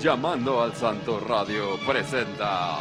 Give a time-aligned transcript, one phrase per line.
[0.00, 2.76] Llamando al Santo Radio presenta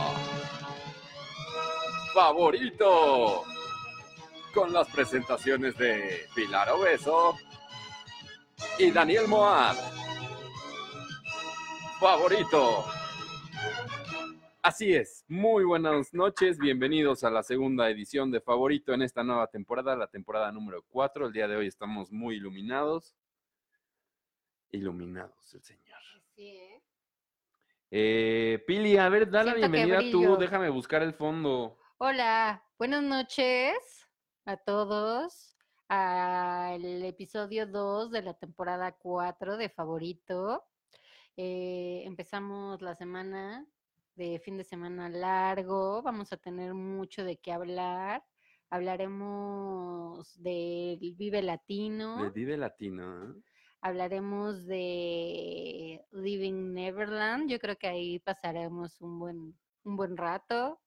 [2.14, 3.44] Favorito
[4.54, 7.36] con las presentaciones de Pilar Obeso
[8.78, 9.76] y Daniel Moab.
[12.00, 12.86] Favorito.
[14.62, 19.48] Así es, muy buenas noches, bienvenidos a la segunda edición de Favorito en esta nueva
[19.48, 21.26] temporada, la temporada número 4.
[21.28, 23.16] El día de hoy estamos muy iluminados.
[24.70, 25.98] Iluminados, el señor.
[26.36, 26.67] Sí,
[27.92, 28.64] ¿eh?
[28.68, 31.78] Pili, a ver, da la Siento bienvenida tú, déjame buscar el fondo.
[31.98, 33.76] Hola, buenas noches
[34.46, 35.56] a todos
[35.88, 40.66] al episodio 2 de la temporada 4 de Favorito.
[41.38, 43.66] Eh, empezamos la semana
[44.16, 48.24] de fin de semana largo, vamos a tener mucho de qué hablar.
[48.70, 52.32] Hablaremos del Vive Latino.
[52.32, 53.34] Vive Latino, ¿eh?
[53.82, 57.50] Hablaremos de Living Neverland.
[57.50, 60.82] Yo creo que ahí pasaremos un buen, un buen rato.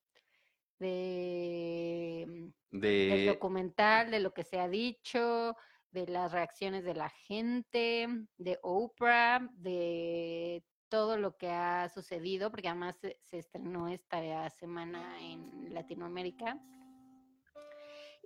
[0.79, 2.25] De,
[2.71, 3.25] del De...
[3.27, 5.55] documental, de lo que se ha dicho,
[5.91, 12.67] de las reacciones de la gente, de Oprah, de todo lo que ha sucedido, porque
[12.67, 16.59] además se, se estrenó esta semana en Latinoamérica.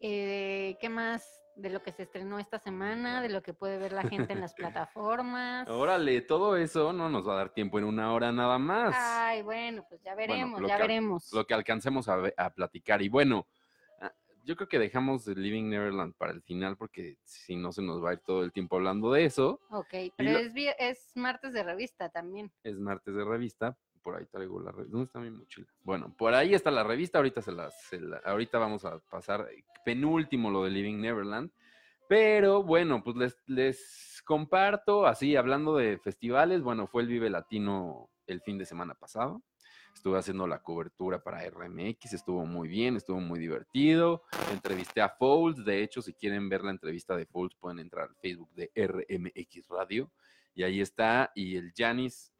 [0.01, 1.44] Eh, ¿Qué más?
[1.55, 4.41] De lo que se estrenó esta semana, de lo que puede ver la gente en
[4.41, 4.53] las
[4.89, 5.67] plataformas.
[5.69, 8.93] Órale, todo eso no nos va a dar tiempo en una hora nada más.
[8.97, 11.31] Ay, bueno, pues ya veremos, ya que veremos.
[11.31, 13.01] Lo que alcancemos a, platicar.
[13.01, 13.47] Y bueno,
[14.01, 14.11] ah,
[14.43, 18.03] yo creo que dejamos de Living Neverland para el final porque si no se nos
[18.03, 19.61] va a ir todo el tiempo hablando de eso.
[19.69, 22.51] Ok, pero lo- es, es martes de revista también.
[22.63, 23.77] Es martes de revista.
[24.05, 24.91] Por ahí traigo la revista.
[24.91, 25.67] ¿Dónde está mi mochila?
[25.81, 27.17] Bueno, por ahí está la revista.
[27.17, 27.71] Ahorita se la-
[28.23, 31.49] ahorita vamos a pasar eh, penúltimo lo de Living Neverland.
[32.07, 38.11] Pero bueno, pues les, les comparto, así hablando de festivales, bueno, fue el Vive Latino
[38.27, 39.41] el fin de semana pasado.
[39.91, 44.21] Estuve haciendo la cobertura para RMX, estuvo muy bien, estuvo muy divertido.
[44.51, 48.15] Entrevisté a Folds, de hecho, si quieren ver la entrevista de Folds, pueden entrar al
[48.17, 50.11] Facebook de RMX Radio.
[50.53, 52.31] Y ahí está, y el Janis,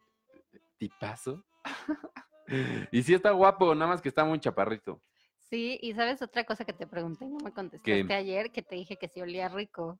[0.77, 1.43] tipazo.
[2.91, 5.01] y sí está guapo, nada más que está muy chaparrito.
[5.39, 8.75] Sí, y sabes otra cosa que te pregunté y no me contestaste ayer, que te
[8.75, 9.99] dije que sí olía rico.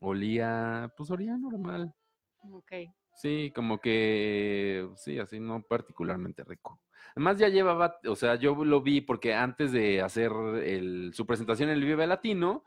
[0.00, 1.94] Olía, pues olía normal.
[2.42, 2.72] Ok.
[3.14, 6.80] Sí, como que, sí, así no particularmente rico.
[7.14, 10.32] Además ya llevaba, o sea, yo lo vi porque antes de hacer
[10.64, 12.64] el- su presentación en el Vive Latino,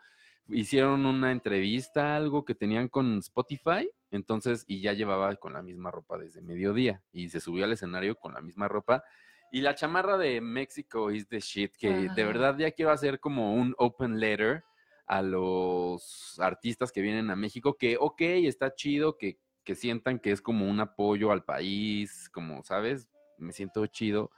[0.50, 5.92] hicieron una entrevista, algo que tenían con Spotify, entonces, y ya llevaba con la misma
[5.92, 9.04] ropa desde mediodía, y se subió al escenario con la misma ropa,
[9.52, 13.54] y la chamarra de México is the shit, que de verdad ya quiero hacer como
[13.54, 14.64] un open letter
[15.06, 20.32] a los artistas que vienen a México, que ok, está chido, que, que sientan que
[20.32, 23.08] es como un apoyo al país, como, ¿sabes?
[23.38, 24.32] Me siento chido.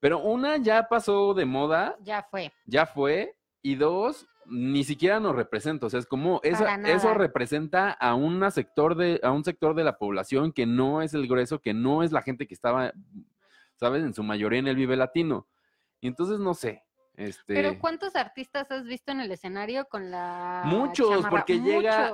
[0.00, 2.52] Pero una ya pasó de moda, Ya fue.
[2.66, 7.14] ya fue, y dos, ni siquiera nos representa, o sea, es como, eso nada.
[7.14, 11.26] representa a, una sector de, a un sector de la población que no es el
[11.28, 12.92] grueso, que no es la gente que estaba,
[13.76, 14.02] ¿sabes?
[14.02, 15.46] En su mayoría en el Vive Latino.
[16.00, 16.82] Y entonces, no sé,
[17.14, 17.54] este...
[17.54, 21.30] Pero ¿cuántos artistas has visto en el escenario con la Muchos, chamarra?
[21.30, 22.12] porque llega-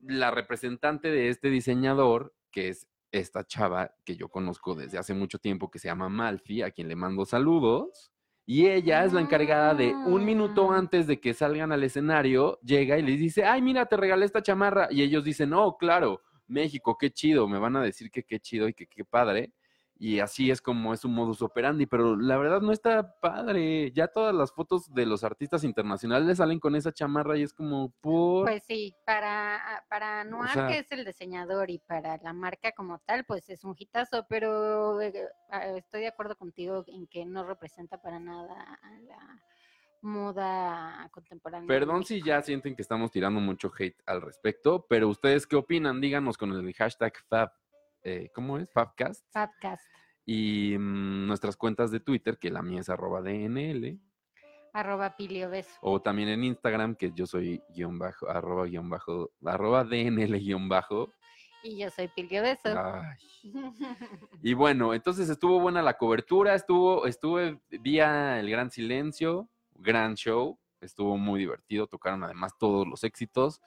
[0.00, 5.38] la representante de este diseñador, que es esta chava que yo conozco desde hace mucho
[5.38, 8.12] tiempo, que se llama Malfi, a quien le mando saludos.
[8.52, 10.78] Y ella es la encargada de un minuto Ah.
[10.78, 14.42] antes de que salgan al escenario, llega y les dice, ay, mira, te regalé esta
[14.42, 14.88] chamarra.
[14.90, 18.66] Y ellos dicen, oh, claro, México, qué chido, me van a decir que qué chido
[18.66, 19.52] y que qué padre.
[20.02, 23.92] Y así es como es un modus operandi, pero la verdad no está padre.
[23.92, 27.90] Ya todas las fotos de los artistas internacionales salen con esa chamarra y es como,
[28.00, 28.46] por...
[28.46, 32.98] Pues sí, para, para Noir, sea- que es el diseñador, y para la marca como
[33.00, 35.12] tal, pues es un hitazo, pero eh,
[35.50, 39.42] ah, estoy de acuerdo contigo en que no representa para nada a la
[40.00, 41.68] moda contemporánea.
[41.68, 46.00] Perdón si ya sienten que estamos tirando mucho hate al respecto, pero ustedes qué opinan,
[46.00, 47.52] díganos con el hashtag Fab,
[48.02, 48.70] eh, ¿cómo es?
[48.72, 49.24] Fabcast.
[49.32, 49.84] Podcast,
[50.24, 53.98] Y mm, nuestras cuentas de Twitter, que la mía es arroba DNL,
[54.72, 55.70] arroba Pilio Beso.
[55.80, 60.68] o también en Instagram, que yo soy guion bajo, arroba guion bajo, arroba DNL guion
[60.68, 61.12] bajo.
[61.62, 62.68] Y yo soy Pilio Beso.
[62.78, 63.18] Ay.
[64.42, 70.58] Y bueno, entonces estuvo buena la cobertura, estuvo, estuve vía El Gran Silencio, gran show,
[70.80, 73.60] estuvo muy divertido, tocaron además todos los éxitos.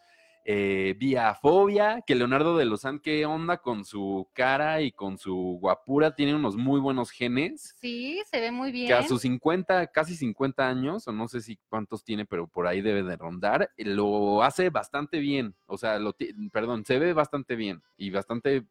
[0.45, 5.57] Eh, vía Fobia, que Leonardo de Lozán, qué onda con su cara y con su
[5.61, 7.75] guapura, tiene unos muy buenos genes.
[7.79, 8.87] Sí, se ve muy bien.
[8.87, 12.67] Que a sus 50, casi 50 años, o no sé si cuántos tiene, pero por
[12.67, 15.55] ahí debe de rondar, eh, lo hace bastante bien.
[15.65, 16.15] O sea, lo
[16.51, 18.65] perdón, se ve bastante bien y bastante.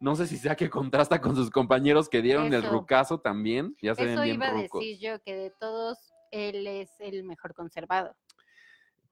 [0.00, 3.74] No sé si sea que contrasta con sus compañeros que dieron el rucazo también.
[3.80, 4.80] Ya se ven Eso bien iba a rucos.
[4.80, 8.14] decir yo, que de todos él es el mejor conservado.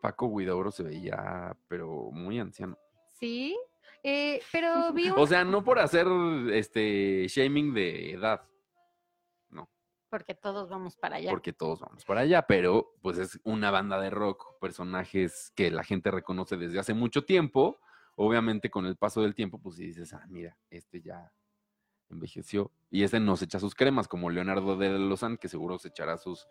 [0.02, 2.76] Paco Guidauro se veía, pero muy anciano.
[3.18, 3.56] Sí,
[4.02, 5.18] eh, pero vi un...
[5.18, 6.06] O sea, no por hacer
[6.50, 8.42] este shaming de edad,
[10.12, 11.30] porque todos vamos para allá.
[11.30, 15.84] porque todos vamos para allá, pero pues es una banda de rock, personajes que la
[15.84, 17.80] gente reconoce desde hace mucho tiempo.
[18.14, 21.32] Obviamente con el paso del tiempo, pues si dices, ah, mira, este ya
[22.10, 22.70] envejeció.
[22.90, 26.18] Y ese no se echa sus cremas, como Leonardo de Lozán, que seguro se echará
[26.18, 26.46] sus,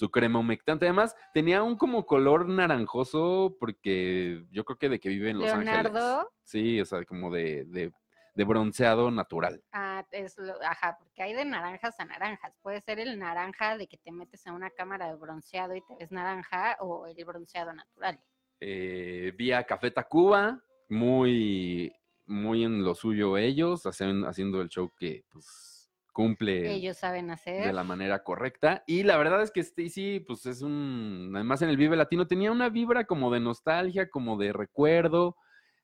[0.00, 0.86] su crema humectante.
[0.86, 5.52] Además, tenía un como color naranjoso, porque yo creo que de que vive en Los
[5.52, 5.82] Ángeles.
[5.92, 7.92] Leonardo, Sí, o sea, como de, de,
[8.34, 9.62] de bronceado natural.
[9.72, 12.56] ah, es lo- ajá, porque hay de naranjas a naranjas.
[12.62, 15.94] Puede ser el naranja de que te metes a una cámara de bronceado y te
[15.96, 18.18] ves naranja o el bronceado natural.
[18.62, 21.92] eh, vía Café Tacuba, muy,
[22.26, 25.69] muy en lo suyo ellos, hacen- haciendo el show que pues
[26.12, 27.74] cumple Ellos saben de hacer.
[27.74, 28.82] la manera correcta.
[28.86, 32.52] Y la verdad es que Stacy, pues es un, además en el Vive Latino tenía
[32.52, 35.36] una vibra como de nostalgia, como de recuerdo.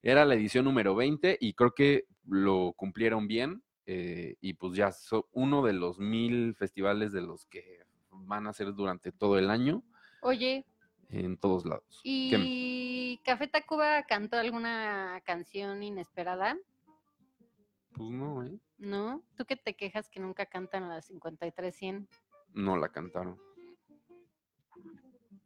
[0.03, 3.63] Era la edición número 20 y creo que lo cumplieron bien.
[3.87, 7.81] eh, y pues ya son uno de los mil festivales de los que
[8.11, 9.85] van a ser durante todo el año
[10.23, 10.65] Oye,
[11.09, 12.01] en todos lados.
[12.03, 12.37] ¿Qué?
[12.43, 16.57] ¿y Café Tacuba cantó alguna canción inesperada?
[17.97, 18.59] Pues no, ¿eh?
[18.79, 19.23] ¿No?
[19.37, 22.07] ¿Tú que te quejas que nunca cantan las 53-100?
[22.53, 23.39] No la cantaron.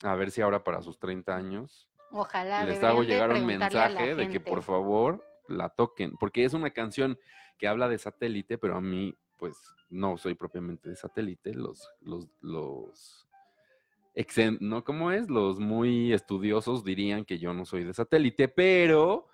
[0.02, 2.64] A ver si ahora para sus 30 años Ojalá.
[2.64, 6.70] les hago llegar un la mensaje de que por favor la toquen, porque es una
[6.70, 7.19] canción
[7.58, 9.56] que habla de satélite, pero a mí pues
[9.91, 13.26] no soy propiamente de satélite, los los los
[14.14, 19.29] exen- no cómo es, los muy estudiosos dirían que yo no soy de satélite, pero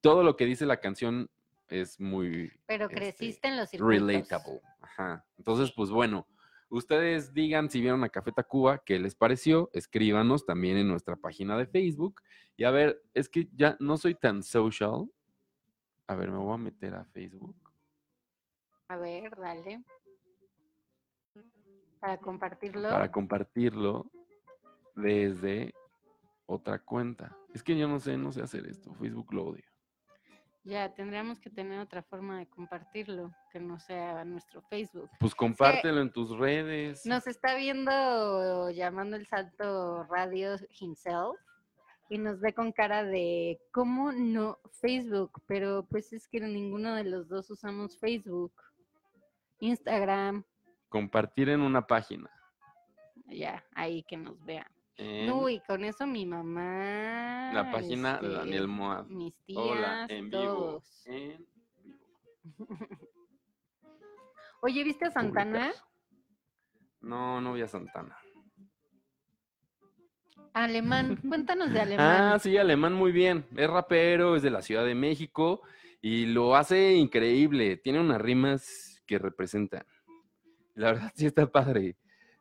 [0.00, 1.28] todo lo que dice la canción
[1.68, 4.06] es muy Pero este, creciste en los circuitos.
[4.08, 4.60] relatable.
[4.80, 5.24] Ajá.
[5.38, 6.26] Entonces, pues bueno,
[6.68, 11.56] ustedes digan si vieron a Café Tacuba, qué les pareció, escríbanos también en nuestra página
[11.56, 12.20] de Facebook.
[12.56, 15.10] Y a ver, es que ya no soy tan social.
[16.06, 17.56] A ver, me voy a meter a Facebook.
[18.88, 19.82] A ver, dale.
[21.98, 22.90] Para compartirlo.
[22.90, 24.10] para compartirlo
[24.94, 25.72] desde
[26.46, 27.34] otra cuenta.
[27.54, 28.92] Es que yo no sé, no sé hacer esto.
[28.94, 29.64] Facebook lo odio.
[30.64, 35.10] Ya, tendríamos que tener otra forma de compartirlo, que no sea nuestro Facebook.
[35.20, 37.04] Pues compártelo en tus redes.
[37.04, 41.38] Nos está viendo llamando el Salto Radio himself
[42.08, 45.42] y nos ve con cara de, ¿cómo no Facebook?
[45.46, 48.52] Pero pues es que ninguno de los dos usamos Facebook.
[49.60, 50.44] Instagram,
[50.88, 52.30] Compartir en una página.
[53.26, 54.73] ya, ahí que nos vean.
[54.96, 57.50] En No, y con eso mi mamá.
[57.52, 59.06] la página de este, Daniel Moab.
[59.08, 60.42] Mis tías, Hola, en vivo.
[60.44, 61.02] todos.
[61.06, 61.48] En vivo.
[64.62, 65.66] Oye, ¿viste a Santana?
[65.68, 65.84] Publicar.
[67.00, 68.16] No, no vi a Santana.
[70.52, 72.22] Alemán, cuéntanos de alemán.
[72.34, 73.44] Ah, sí, alemán muy bien.
[73.56, 75.62] Es rapero, es de la Ciudad de México
[76.00, 77.76] y lo hace increíble.
[77.76, 79.84] Tiene unas rimas que representan.
[80.74, 81.96] La verdad sí está padre.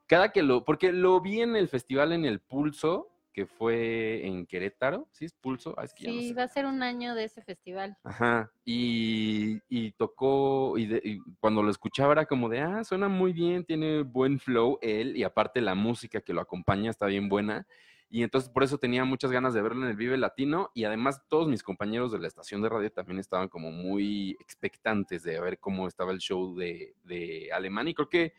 [0.08, 4.46] Cada que lo, porque lo vi en el festival en el Pulso, que fue en
[4.46, 5.08] Querétaro.
[5.12, 5.74] ¿Sí es Pulso?
[5.78, 6.34] Ah, es que ya no sí, sé.
[6.36, 7.98] va a ser un año de ese festival.
[8.04, 8.52] Ajá.
[8.64, 13.33] Y, y tocó, y, de- y cuando lo escuchaba era como de, ah, suena muy
[13.33, 17.66] bien, tiene buen flow él, y aparte la música que lo acompaña está bien buena.
[18.07, 20.69] Y entonces por eso tenía muchas ganas de verlo en el Vive Latino.
[20.76, 25.24] Y además todos mis compañeros de la estación de radio también estaban como muy expectantes
[25.24, 27.88] de ver cómo estaba el show de, de Alemán.
[27.88, 28.33] Y creo que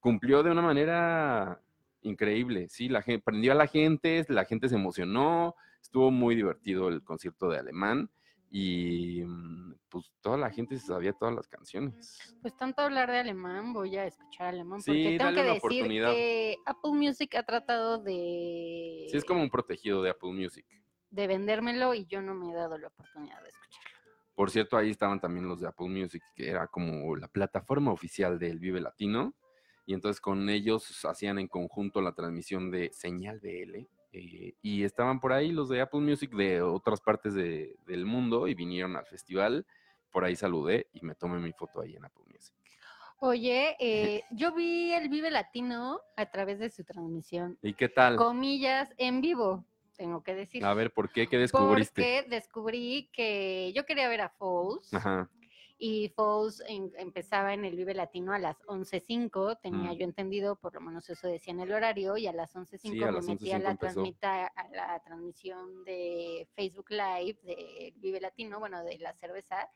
[0.00, 1.60] cumplió de una manera
[2.02, 2.68] increíble.
[2.68, 7.02] Sí, la gente prendió a la gente, la gente se emocionó, estuvo muy divertido el
[7.04, 8.10] concierto de Alemán.
[8.52, 12.18] Y mm, pues toda la gente se sabía todas las canciones.
[12.42, 14.80] Pues tanto hablar de alemán, voy a escuchar alemán.
[14.82, 16.10] Sí, Porque tengo que decir oportunidad.
[16.10, 20.66] que Apple Music ha tratado de, Sí, es como un protegido de Apple Music.
[21.10, 23.90] de vendérmelo y yo no me he dado la oportunidad de escucharlo.
[24.34, 28.36] Por cierto, ahí estaban también los de Apple Music, que era como la plataforma oficial
[28.38, 29.32] del Vive Latino.
[29.90, 33.88] Y entonces con ellos hacían en conjunto la transmisión de Señal BL.
[34.12, 38.46] eh, y estaban por ahí los de Apple Music de otras partes de- del mundo
[38.46, 39.66] y vinieron al festival.
[40.12, 42.54] Por ahí saludé y me tomé mi foto ahí en Apple Music.
[43.18, 48.16] Oye, eh, yo vi el Vive Latino a través de su transmisión, ¿Y qué tal?
[48.16, 49.64] comillas, en vivo,
[49.96, 50.64] tengo que decir.
[50.64, 51.26] A ver, ¿por qué?
[51.28, 52.22] ¿Qué descubriste?
[52.22, 55.28] Porque descubrí que yo quería ver a Falls Ajá.
[55.82, 59.96] Y Falls en- empezaba en el Vive Latino a las 11.05, tenía Mm.
[59.96, 63.02] yo entendido, por lo menos eso decía en el horario, y a las 11.05 Sí,
[63.02, 67.94] a me las metí a 11:05 la, transmita, a la transmisión de Facebook Live de
[67.96, 69.70] Vive Latino, bueno, de la cerveza,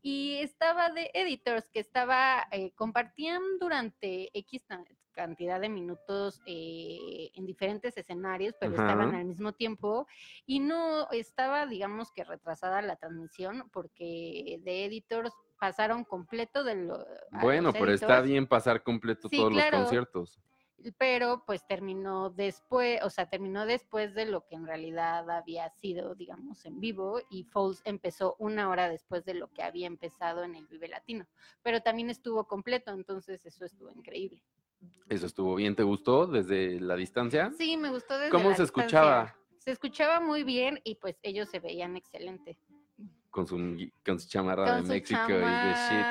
[0.00, 4.64] y estaba de editors que estaba, eh, compartían durante X
[5.20, 10.06] cantidad de minutos eh, en diferentes escenarios, pero estaban al mismo tiempo
[10.46, 17.06] y no estaba, digamos que retrasada la transmisión porque de editors pasaron completo de lo...
[17.42, 19.72] Bueno, pero está bien pasar completo Sí, todos claro.
[19.72, 20.40] los conciertos.
[20.96, 26.14] pero pues terminó después, o sea, terminó después de lo que en realidad había sido,
[26.14, 30.54] digamos, en vivo y Foles empezó una hora después de lo que había empezado en
[30.54, 31.26] el Vive Latino,
[31.62, 34.42] pero también estuvo completo, entonces eso estuvo increíble.
[35.08, 37.50] Eso estuvo bien, ¿te gustó desde la distancia?
[37.58, 38.84] Sí, me gustó desde ¿Cómo la se distancia.
[38.88, 39.36] escuchaba?
[39.58, 42.58] Se escuchaba muy bien y pues ellos se veían excelente.
[43.28, 43.56] Con su,
[44.04, 46.06] con su chamarra Con de su México y de shit.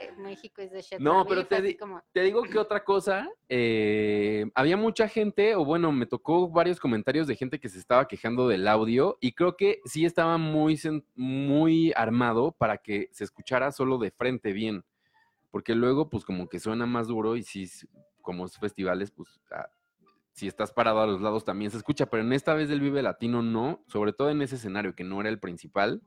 [0.00, 0.98] eh, México es de shit.
[1.00, 5.08] No, pero te fue así di- como, Te digo que otra cosa, eh, había mucha
[5.08, 9.18] gente, o bueno, me tocó varios comentarios de gente que se estaba quejando del audio
[9.20, 10.78] y creo que sí estaba muy,
[11.14, 14.84] muy armado para que se escuchara solo de frente bien,
[15.52, 17.70] porque luego pues como que suena más duro y sí,
[18.22, 19.68] como es festivales, pues ah,
[20.32, 23.02] si estás parado a los lados también se escucha, pero en esta vez del Vive
[23.02, 26.02] Latino no, sobre todo en ese escenario que no era el principal.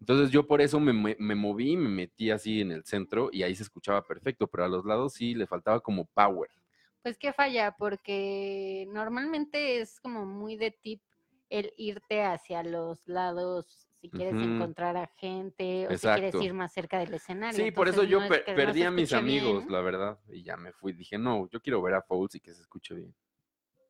[0.00, 3.54] Entonces yo por eso me, me- moví, me metí así en el centro y ahí
[3.54, 6.50] se escuchaba perfecto, pero a los lados sí le faltaba como power.
[7.02, 11.02] Pues que falla, porque normalmente es como muy de tip
[11.50, 14.44] el irte hacia los lados si quieres Ujú.
[14.44, 16.40] encontrar a gente o si quieres Exacto.
[16.40, 17.64] ir más cerca del escenario.
[17.64, 19.70] Sí, por eso Entonces, yo no es que no perdí se a mis amigos, bien.
[19.70, 20.92] la verdad, y ya me fui.
[20.92, 23.14] Dije, no, yo quiero ver a Fouls y que se escuche bien.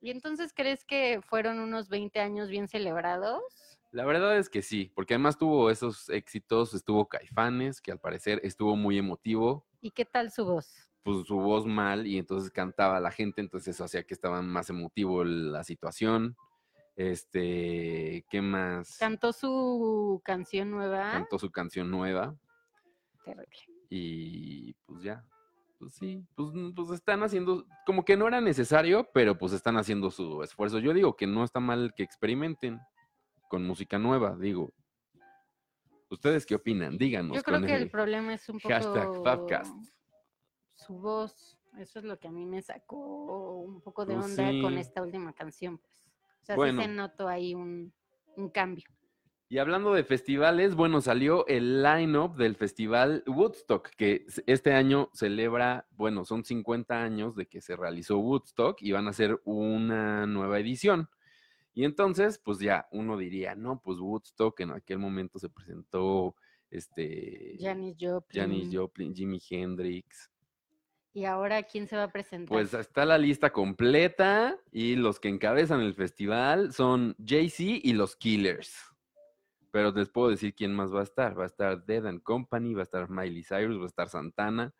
[0.02, 3.78] ¿Y entonces crees que fueron unos 20 años bien celebrados?
[3.92, 8.40] La verdad es que sí, porque además tuvo esos éxitos, estuvo Caifanes, que al parecer
[8.44, 10.90] estuvo muy emotivo, ¿Y qué tal su voz?
[11.02, 14.68] pues su voz mal y entonces cantaba la gente, entonces eso hacía que estaba más
[14.70, 16.36] emotivo la situación.
[16.96, 18.96] Este, ¿qué más?
[18.98, 21.12] Cantó su canción nueva.
[21.12, 22.36] Cantó su canción nueva
[23.24, 23.48] Terrible.
[23.88, 25.24] y pues ya,
[25.78, 30.10] pues sí, pues, pues están haciendo, como que no era necesario, pero pues están haciendo
[30.10, 30.78] su esfuerzo.
[30.78, 32.78] Yo digo que no está mal que experimenten
[33.48, 34.72] con música nueva, digo.
[36.10, 36.98] ¿Ustedes qué opinan?
[36.98, 37.36] Díganos.
[37.36, 39.74] Yo creo con que el el problema es un poco hashtag Fabcast.
[40.74, 41.56] su voz.
[41.78, 45.02] Eso es lo que a mí me sacó un poco de Pues onda con esta
[45.02, 45.99] última canción, pues.
[46.42, 46.80] O sea, Bueno.
[46.82, 47.92] sí se notó ahí un,
[48.36, 48.84] un cambio.
[49.48, 55.88] Y hablando de festivales, bueno, salió el line-up del festival Woodstock, que este año celebra,
[55.90, 60.60] bueno, son 50 años de que se realizó Woodstock y van a hacer una nueva
[60.60, 61.08] edición.
[61.74, 66.36] Y entonces, pues ya uno diría, no, pues Woodstock en aquel momento se presentó
[66.70, 68.42] este Janis Joplin.
[68.42, 70.30] Janis Joplin, Jimi Hendrix.
[71.12, 72.48] Y ahora, ¿quién se va a presentar?
[72.48, 78.14] Pues está la lista completa y los que encabezan el festival son Jay-Z y los
[78.14, 78.72] Killers.
[79.72, 81.38] Pero les puedo decir quién más va a estar.
[81.38, 84.72] Va a estar Dead and Company, va a estar Miley Cyrus, va a estar Santana,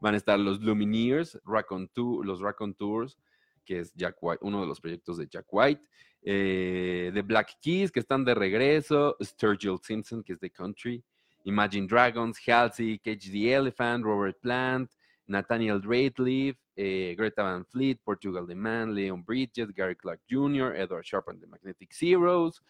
[0.00, 3.16] van a estar los Lumineers, Racontu- los Raconteurs,
[3.64, 3.92] que es
[4.40, 5.82] uno de los proyectos de Jack White,
[6.22, 11.02] eh, The Black Keys, que están de regreso, Sturgill Simpson, que es de country,
[11.44, 14.90] Imagine Dragons, Halsey, Cage the Elephant, Robert Plant,
[15.28, 21.04] Nathaniel Rateliff, eh, Greta Van Fleet, Portugal The Man, Leon Bridges, Gary Clark Jr., Edward
[21.04, 22.62] Sharp and the Magnetic Zeros,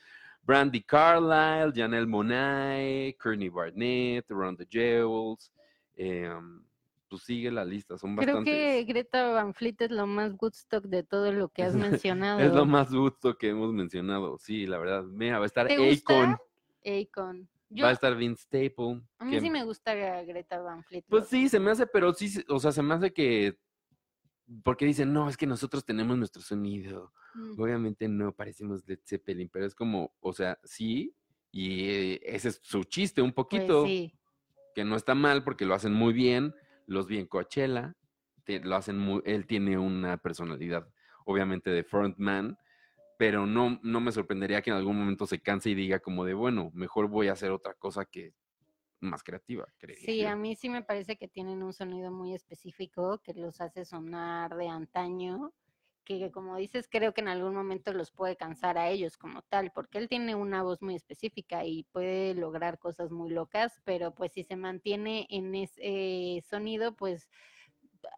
[0.42, 5.50] Brandy Carlisle, Janelle Monáe, Courtney Barnett, Ron the Jewels.
[5.96, 6.62] em,
[7.08, 8.52] pues sigue la lista, son Creo bastantes.
[8.54, 12.40] que Greta Van Fleet es lo más Woodstock de todo lo que has mencionado.
[12.40, 14.38] Es lo más gusto que hemos mencionado.
[14.38, 15.04] Sí, la verdad.
[15.04, 16.40] Mira, va a estar ¿Te Akon, gusta?
[16.84, 17.48] Akon.
[17.68, 19.02] Yo, va a estar Vince Staple.
[19.18, 21.04] a mí que- sí me gusta Greta Van Fleet.
[21.08, 23.58] Pues sí, se me hace, pero sí, o sea, se me hace que.
[24.62, 27.12] Porque dicen, no, es que nosotros tenemos nuestro sonido.
[27.34, 27.60] Mm.
[27.60, 31.16] Obviamente no parecemos Led Zeppelin, pero es como, o sea, sí,
[31.50, 34.12] y ese es su chiste un Pues poquito, sí.
[34.74, 36.54] que no está mal porque lo hacen muy bien,
[36.86, 37.96] los vi en Coachella,
[38.44, 40.88] te- lo hacen muy, él tiene una personalidad,
[41.24, 42.56] obviamente, de frontman,
[43.18, 46.34] pero no, no me sorprendería que en algún momento se canse y diga como de,
[46.34, 48.34] bueno, mejor voy a hacer otra cosa que
[49.00, 50.26] más creativa, creería Sí, yo.
[50.26, 54.54] a mí sí me parece que tienen un sonido muy específico que los hace sonar
[54.56, 55.52] de antaño,
[56.04, 59.72] que como dices, creo que en algún momento los puede cansar a ellos como tal,
[59.72, 64.32] porque él tiene una voz muy específica y puede lograr cosas muy locas, pero pues
[64.32, 67.28] si se mantiene en ese sonido, pues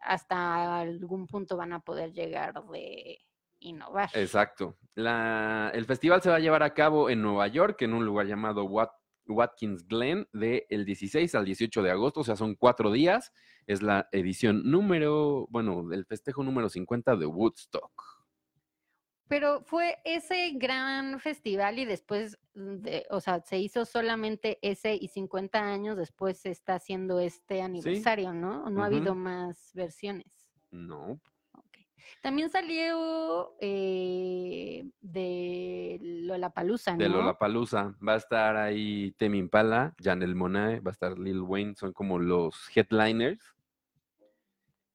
[0.03, 3.19] hasta algún punto van a poder llegar de
[3.61, 4.11] innovar.
[4.15, 4.77] Exacto.
[4.95, 8.27] La- el festival se va a llevar a cabo en Nueva York, en un lugar
[8.27, 8.93] llamado Wat-
[9.27, 13.33] Watkins Glen, del 16 al 18 de agosto, o sea, son cuatro días.
[13.67, 17.93] Es la edición número, bueno, el festejo número 50 de Woodstock.
[19.29, 25.09] Pero fue ese gran festival y después de- o sea, se hizo solamente ese y
[25.09, 28.71] 50 años después se está haciendo este aniversario, ¿no?
[28.71, 30.49] No ha habido más versiones.
[30.71, 31.21] No.
[32.23, 36.99] También salió eh, de Lollapalooza, ¿no?
[36.99, 37.95] De Lollapalooza.
[38.07, 42.19] Va a estar ahí Temi Impala, Janelle Monáe, va a estar Lil Wayne, son como
[42.19, 43.55] los headliners.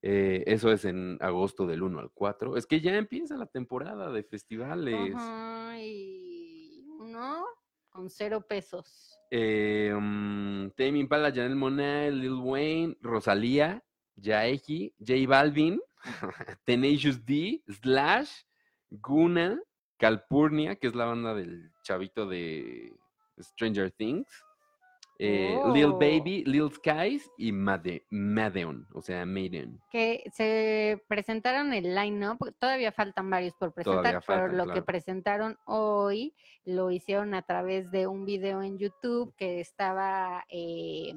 [0.01, 2.57] Eh, eso es en agosto del 1 al 4.
[2.57, 5.15] Es que ya empieza la temporada de festivales.
[5.15, 7.45] Ajá, y uno
[7.89, 9.17] con cero pesos.
[9.31, 13.81] Eh, mm, Tame Impala, Janelle Monáe, Lil Wayne, Rosalía,
[14.15, 15.79] Yaeji, J Balvin,
[16.65, 18.31] Tenacious D, Slash,
[18.89, 19.59] Guna,
[19.97, 22.93] Calpurnia, que es la banda del chavito de
[23.39, 24.27] Stranger Things,
[25.19, 25.97] eh, Lil Oh.
[25.97, 29.79] Baby, Lil Skies y Made Madeon, o sea, Maiden.
[29.91, 36.33] Que se presentaron el line-up, todavía faltan varios por presentar, pero lo que presentaron hoy
[36.65, 41.13] lo hicieron a través de un video en YouTube que estaba eh,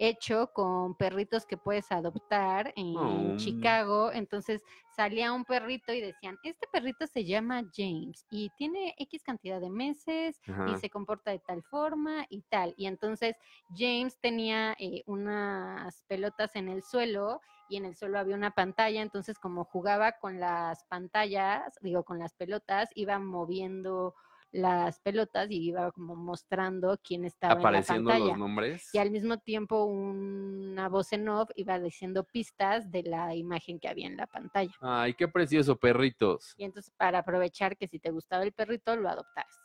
[0.00, 3.36] hecho con perritos que puedes adoptar en Oh.
[3.36, 4.10] Chicago.
[4.12, 4.62] Entonces
[4.96, 9.70] salía un perrito y decían, este perrito se llama James y tiene X cantidad de
[9.70, 12.74] meses y se comporta de tal forma y tal.
[12.78, 13.36] Y entonces
[13.76, 19.00] James tenía eh, unas pelotas en el suelo y en el suelo había una pantalla,
[19.02, 24.14] entonces como jugaba con las pantallas, digo, con las pelotas, iba moviendo
[24.52, 28.38] las pelotas y iba como mostrando quién estaba Apareciendo en la los pantalla.
[28.38, 28.90] nombres.
[28.94, 33.88] Y al mismo tiempo una voz en off iba diciendo pistas de la imagen que
[33.88, 34.72] había en la pantalla.
[34.80, 36.54] Ay, qué precioso, perritos.
[36.56, 39.56] Y entonces para aprovechar que si te gustaba el perrito, lo adoptaras.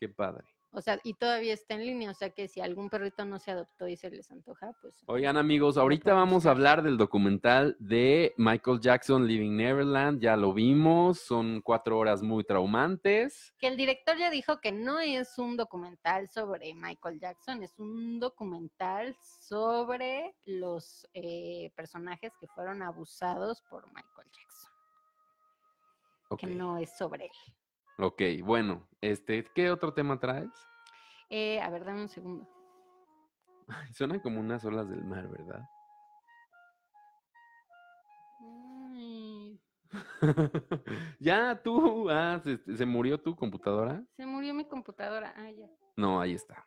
[0.00, 0.44] Qué padre.
[0.76, 3.50] O sea, y todavía está en línea, o sea que si algún perrito no se
[3.50, 5.02] adoptó y se les antoja, pues...
[5.06, 10.52] Oigan amigos, ahorita vamos a hablar del documental de Michael Jackson Living Neverland, ya lo
[10.52, 13.54] vimos, son cuatro horas muy traumantes.
[13.58, 18.20] Que el director ya dijo que no es un documental sobre Michael Jackson, es un
[18.20, 19.16] documental
[19.48, 24.72] sobre los eh, personajes que fueron abusados por Michael Jackson,
[26.38, 27.54] que no es sobre él.
[27.96, 30.50] ok, bueno, este, ¿qué otro tema traes?
[31.28, 32.48] Eh, a ver, dame un segundo.
[33.68, 35.68] Ay, Suena como unas olas del mar, ¿verdad?
[41.20, 44.02] Ya tú, ah, se, se murió tu computadora.
[44.16, 45.32] se murió mi computadora.
[45.36, 45.68] Ah, ya.
[45.96, 46.66] No, ahí está.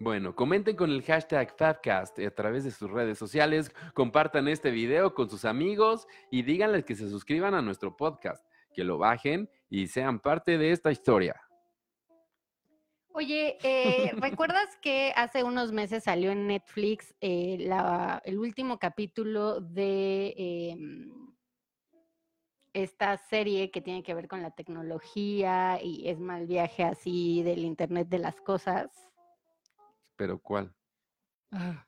[0.00, 5.12] Bueno, comenten con el hashtag Fabcast a través de sus redes sociales, compartan este video
[5.12, 9.88] con sus amigos y díganles que se suscriban a nuestro podcast, que lo bajen y
[9.88, 11.47] sean parte de esta historia.
[13.12, 19.60] Oye, eh, ¿recuerdas que hace unos meses salió en Netflix eh, la- el último capítulo
[19.60, 21.10] de em,
[22.72, 27.64] esta serie que tiene que ver con la tecnología y es mal viaje así del
[27.64, 28.88] Internet de las cosas?
[30.16, 30.74] Pero ¿cuál?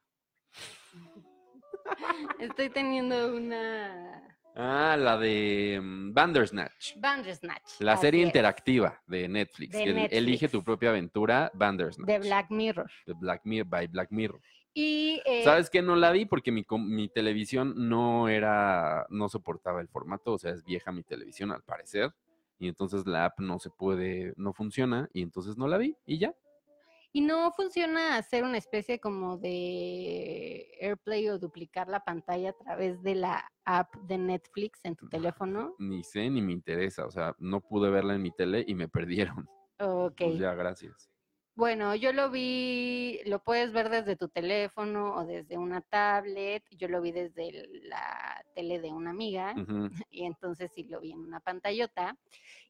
[2.40, 7.80] Estoy teniendo una Ah, la de mm, Bandersnatch, Bandersnatch.
[7.80, 10.64] la serie es, interactiva de Netflix, De que el- elige tu Netflix.
[10.64, 12.06] propia aventura, Bandersnatch.
[12.08, 12.90] de Black Mirror.
[13.06, 14.40] de Black Mirror, by Black Mirror.
[14.74, 15.82] Y eh, ¿Sabes qué?
[15.82, 20.52] No la vi porque mi, mi televisión no era, no soportaba el formato, o sea,
[20.52, 22.12] es vieja mi televisión al parecer,
[22.58, 26.18] y entonces la app no se puede, no funciona, y entonces no la vi, y
[26.18, 26.34] ya.
[27.12, 33.02] ¿Y no funciona hacer una especie como de AirPlay o duplicar la pantalla a través
[33.02, 35.74] de la app de Netflix en tu teléfono?
[35.78, 38.88] Ni sé ni me interesa, o sea, no pude verla en mi tele y me
[39.38, 39.48] perdieron.
[39.80, 40.14] Ok.
[40.18, 41.09] Pues ya, gracias.
[41.60, 46.64] Bueno, yo lo vi, lo puedes ver desde tu teléfono o desde una tablet.
[46.70, 49.52] Yo lo vi desde la tele de una amiga
[50.10, 52.16] y entonces sí lo vi en una pantallota.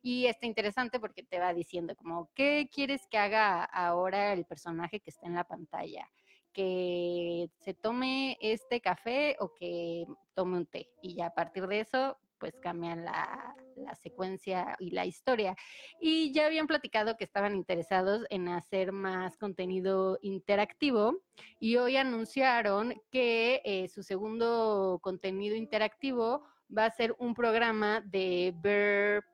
[0.02, 4.98] Y está interesante porque te va diciendo como, ¿qué quieres que haga ahora el personaje
[4.98, 6.10] que está en la pantalla?
[6.52, 10.90] ¿Que se tome este café o que tome un té?
[11.00, 15.54] Y ya a partir de eso, pues cambian la, la secuencia y la historia.
[16.00, 21.18] Y ya habían platicado que estaban interesados en hacer más contenido interactivo
[21.60, 26.42] y hoy anunciaron que eh, su segundo contenido interactivo
[26.76, 29.24] va a ser un programa de Bear,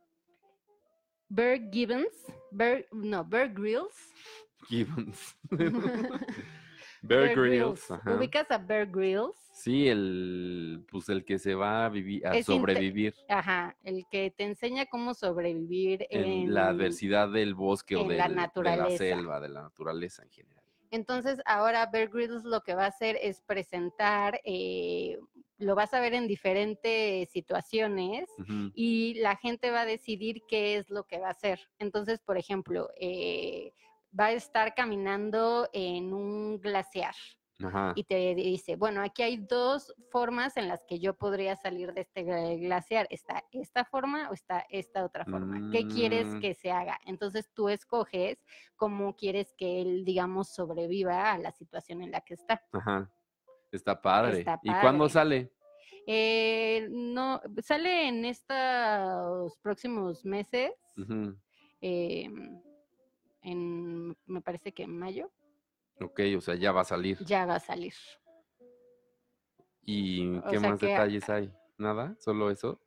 [1.29, 4.13] Bear Gibbons, Bear, no, Bear Grylls.
[4.69, 5.37] Gibbons.
[7.03, 7.91] Bear Grylls.
[7.91, 8.15] ajá.
[8.15, 9.37] ¿Ubicas a Bear Grylls?
[9.53, 14.31] Sí, el, pues el que se va a vivir, a Es sobrevivir Ajá, el que
[14.31, 18.77] te enseña cómo sobrevivir en, en, la adversidad del bosque o en del- la de
[18.77, 20.63] la selva, de la naturaleza en general.
[20.91, 25.19] Entonces, ahora Bear Grylls lo que va a hacer es presentar eh,
[25.59, 28.29] lo vas a ver en diferentes situaciones
[28.75, 31.59] y la gente va a decidir qué es lo que va a hacer.
[31.79, 33.73] Entonces, por ejemplo, eh,
[34.19, 37.15] va a estar caminando en un glaciar
[37.63, 37.93] Ajá.
[37.97, 42.03] y te dice, bueno, aquí hay dos formas en las que yo podría salir de
[42.03, 43.07] este gla- glaciar.
[43.11, 45.71] Está esta forma o está esta otra forma.
[45.73, 46.41] ¿Qué quieres Mm.
[46.41, 46.99] que se haga?
[47.07, 48.39] Entonces tú escoges
[48.77, 52.63] cómo quieres que él, digamos, sobreviva a la situación en la que está.
[52.73, 53.11] Ajá.
[53.73, 54.39] Está padre.
[54.41, 55.13] Está ¿Y cuándo padre.
[55.13, 55.53] sale?
[56.07, 60.71] Eh, no, sale en estos próximos meses,
[63.47, 65.31] en, me parece que en mayo,
[66.01, 67.17] Ok, o sea, ya va a salir.
[67.25, 67.95] ya va a salir.
[69.83, 71.51] ¿Y O qué sea más que- detalles hay?
[71.79, 72.17] ¿Nada?
[72.19, 72.81] ¿Solo eso?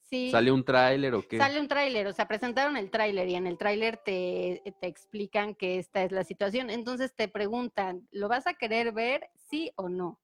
[0.00, 1.36] Sí, ¿Sale un tráiler o qué?
[1.36, 5.54] sale un tráiler, o sea, presentaron el tráiler y en el tráiler te, te explican
[5.56, 6.70] que esta es la situación.
[6.70, 10.20] Entonces te preguntan, ¿lo vas a querer ver, sí o no?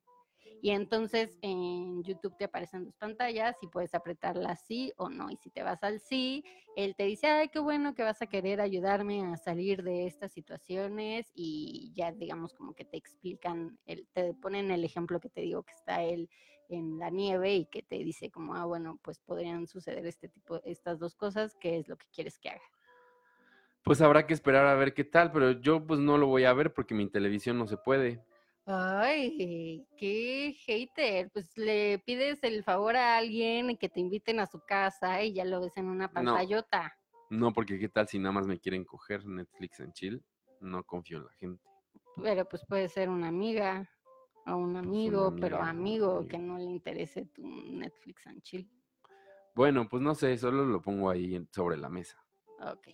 [0.64, 5.28] Y entonces en YouTube te aparecen dos pantallas y puedes apretarla sí o no.
[5.28, 6.44] Y si te vas al sí,
[6.76, 10.30] él te dice, ay, qué bueno que vas a querer ayudarme a salir de estas
[10.30, 15.40] situaciones y ya digamos como que te explican, el, te ponen el ejemplo que te
[15.40, 16.30] digo que está él
[16.68, 20.60] en la nieve y que te dice como, ah, bueno, pues podrían suceder este tipo,
[20.62, 22.62] estas dos cosas, ¿qué es lo que quieres que haga?
[23.82, 26.52] Pues habrá que esperar a ver qué tal, pero yo pues no lo voy a
[26.52, 28.22] ver porque mi televisión no se puede.
[28.64, 31.30] Ay, qué hater.
[31.30, 35.44] Pues le pides el favor a alguien que te inviten a su casa y ya
[35.44, 36.96] lo ves en una pantallota.
[37.30, 40.22] No, porque qué tal si nada más me quieren coger Netflix en chill.
[40.60, 41.64] No confío en la gente.
[42.22, 43.88] Pero pues puede ser una amiga
[44.46, 48.70] o un amigo, pero amiga, amigo que no le interese tu Netflix and chill.
[49.54, 52.18] Bueno, pues no sé, solo lo pongo ahí sobre la mesa.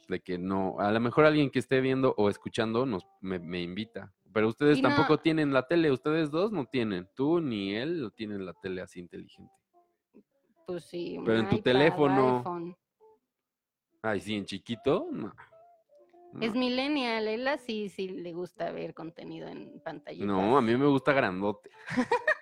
[0.09, 3.61] De que no, a lo mejor alguien que esté viendo o escuchando nos me, me
[3.61, 4.15] invita.
[4.33, 7.09] Pero ustedes Y no- tampoco tienen la tele, ustedes dos no tienen.
[7.15, 9.53] Tú ni él no tienen la tele así inteligente.
[10.67, 11.17] Pues sí.
[11.19, 12.39] un Pero en tu iPad, teléfono.
[12.39, 12.77] iPhone.
[14.03, 15.33] Ay, sí, en chiquito, no.
[16.43, 20.25] Es millennial, él así sí le gusta ver contenido en pantalla.
[20.27, 21.71] No, a mí me gusta grandote.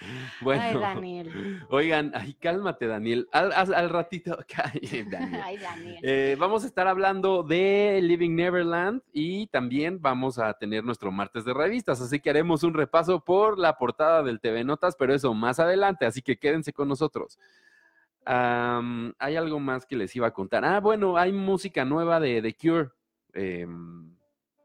[0.42, 1.30] Bueno, Ay, Daniel.
[1.70, 3.28] oigan, ay, cálmate, Daniel.
[3.32, 5.40] Al, al- al ratito, cállate, Daniel.
[5.42, 5.98] Ay, Daniel.
[6.02, 11.44] Eh, vamos a estar hablando de Living Neverland y también vamos a tener nuestro martes
[11.44, 15.32] de revistas, así que haremos un repaso por la portada del TV Notas, pero eso
[15.34, 17.38] más adelante, así que quédense con nosotros.
[18.24, 20.64] Hay algo más que les iba a contar.
[20.64, 22.90] Ah, bueno, hay música nueva de The Cure.
[23.32, 24.16] Em,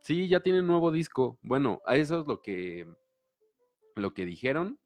[0.02, 1.38] sí, ya tienen nuevo disco.
[1.44, 2.88] Bueno, eso es lo que,
[3.96, 4.80] lo que dijeron.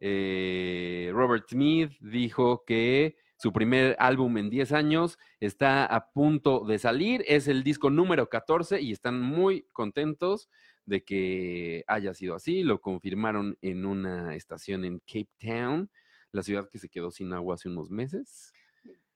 [0.00, 6.78] Eh, Robert Smith dijo que su primer álbum en 10 años está a punto de
[6.78, 7.24] salir.
[7.26, 10.48] Es el disco número 14 y están muy contentos
[10.84, 12.62] de que haya sido así.
[12.62, 15.90] Lo confirmaron en una estación en Cape Town,
[16.32, 18.52] la ciudad que se quedó sin agua hace unos meses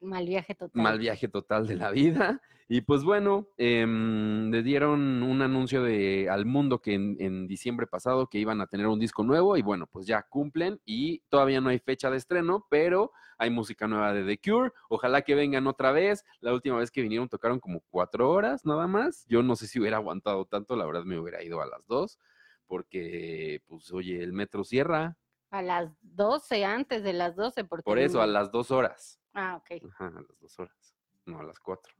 [0.04, 0.82] Mal viaje total.
[0.82, 2.40] mal viaje total de la vida.
[2.68, 7.86] Y pues bueno, em, le dieron un anuncio de, al mundo que en, en diciembre
[7.86, 11.60] pasado que iban a tener un disco nuevo y bueno, pues ya cumplen y todavía
[11.60, 14.72] no hay fecha de estreno, pero hay música nueva de The Cure.
[14.88, 16.24] Ojalá que vengan otra vez.
[16.40, 19.26] La última vez que vinieron tocaron como cuatro horas nada más.
[19.28, 22.18] Yo no sé si hubiera aguantado tanto, la verdad me hubiera ido a las dos
[22.66, 25.16] porque pues oye, el metro cierra.
[25.50, 27.84] A las 12, antes de las 12, porque...
[27.84, 29.20] Por eso, a las dos horas.
[29.34, 29.82] Ah, ok.
[29.90, 31.92] Ajá, a las dos horas, no a las cuatro.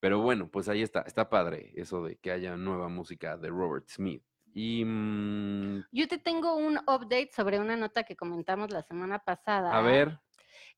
[0.00, 3.88] Pero bueno, pues ahí está, está padre eso de que haya nueva música de Robert
[3.88, 4.24] Smith.
[4.54, 9.76] Y mm, Yo te tengo un update sobre una nota que comentamos la semana pasada.
[9.76, 10.18] a ver,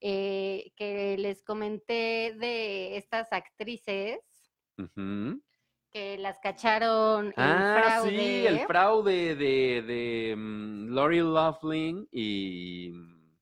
[0.00, 4.20] eh, que les comenté de estas actrices
[4.76, 5.42] ujú.
[5.90, 8.10] que las cacharon en ah, fraude.
[8.10, 13.36] sí, el fraude de, de mm, Lori Loughlin y mm,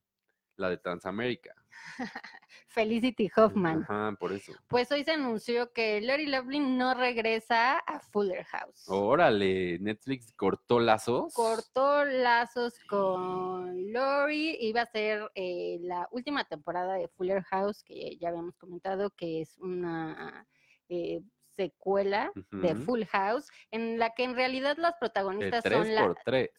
[0.57, 1.62] la de Transamérica.
[2.69, 3.83] Felicity Hoffman.
[3.83, 4.53] Ajá, por eso.
[4.69, 8.85] Pues hoy se anunció que Lori Loughlin no regresa a Fuller House.
[8.89, 11.35] Órale, Netflix cortó lazos.
[11.35, 14.57] Cortó lazos con Lori.
[14.61, 19.43] Iba a ser eh, la última temporada de Fuller House, que ya habíamos comentado que
[19.43, 20.47] es una
[20.89, 22.75] eh, secuela de.
[22.75, 26.03] Full House, en la que en realidad las protagonistas son, la-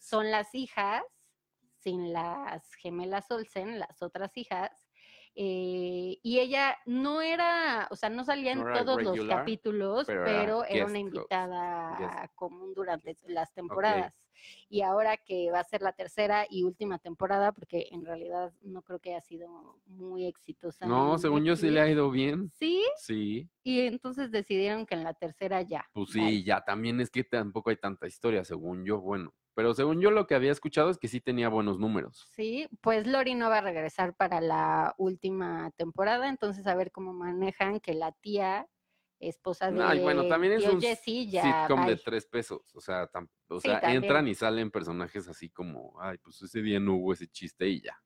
[0.00, 1.02] son las hijas,
[1.80, 4.83] sin las gemelas Olsen, las otras hijas.
[5.36, 10.64] Eh, y ella no era, o sea, no salía No todos los capítulos, pero pero,
[10.64, 14.14] era una invitada guest- común durante las temporadas.
[14.68, 18.82] Y ahora que va a ser la tercera y última temporada, porque en realidad no
[18.82, 20.86] creo que haya sido muy exitosa.
[20.86, 22.50] No, según yo sí le ha ido bien.
[22.50, 23.48] Sí, Sí.
[23.62, 25.88] y entonces decidieron que en la tercera ya.
[25.92, 29.00] Pues sí, ya también es que tampoco hay tanta historia, según yo.
[29.00, 32.26] Bueno, Pero según yo lo que había escuchado es que sí tenía buenos números.
[32.34, 37.12] Sí, pues Lori no va a regresar para la última temporada, entonces a ver cómo
[37.12, 38.68] manejan que la tía,
[39.20, 42.74] esposa de Ay, bueno, también es un Jesse, ya sitcom de tres pesos.
[42.74, 44.04] O sea, tam- o Sí, sea también.
[44.04, 47.80] entran y salen personajes así como, ay, pues ese día no hubo ese chiste y
[47.80, 47.96] ya.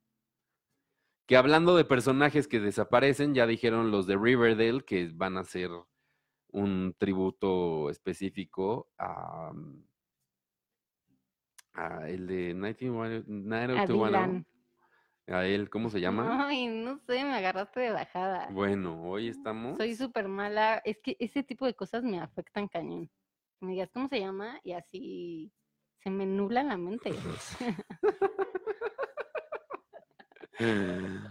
[1.26, 5.70] Que hablando de personajes que desaparecen, ya dijeron los de Riverdale que van a hacer
[6.50, 9.52] un tributo específico a,
[11.78, 13.86] mm, a el de 19 a 90210.
[13.88, 14.46] Dylan.
[15.28, 16.46] A él, ¿cómo se llama?
[16.48, 18.48] Ay, no sé, me agarraste de bajada.
[18.50, 19.76] Bueno, hoy estamos.
[19.76, 20.80] Soy súper mala.
[20.84, 23.10] Es que ese tipo de cosas me afectan cañón.
[23.60, 25.52] Me digas cómo se llama y así
[25.98, 27.10] se me nubla la mente.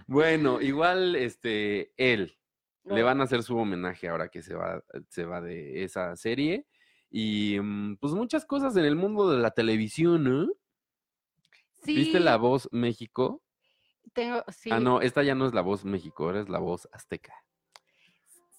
[0.08, 2.38] Bueno, igual este él
[2.86, 6.66] le van a hacer su homenaje ahora que se va, se va de esa serie.
[7.10, 10.48] Y mm, pues muchas cosas en el mundo de la televisión, ¿no?
[11.86, 13.42] ¿Viste la voz México?
[14.14, 16.88] tengo, sí, Ah, no, esta ya no es la voz México, ahora es la voz
[16.92, 17.34] azteca.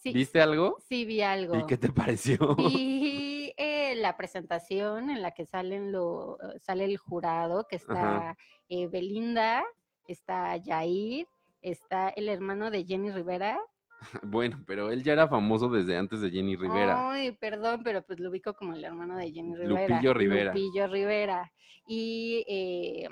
[0.02, 0.78] sí, ¿Viste algo?
[0.88, 1.56] sí vi algo.
[1.58, 2.54] ¿Y qué te pareció?
[2.56, 8.36] Vi eh, la presentación en la que salen lo, eh, sale el jurado, que está
[8.68, 9.64] eh, Belinda,
[10.06, 11.26] está Yair,
[11.60, 13.58] está el hermano de Jenny Rivera.
[14.22, 17.10] Bueno, pero él ya era famoso desde antes de Jenny Rivera.
[17.10, 19.88] Ay, perdón, pero pues lo ubico como el hermano de Jenny Rivera.
[19.96, 20.54] Lupillo Rivera.
[20.54, 21.52] Lupillo Rivera.
[21.86, 23.08] Y eh,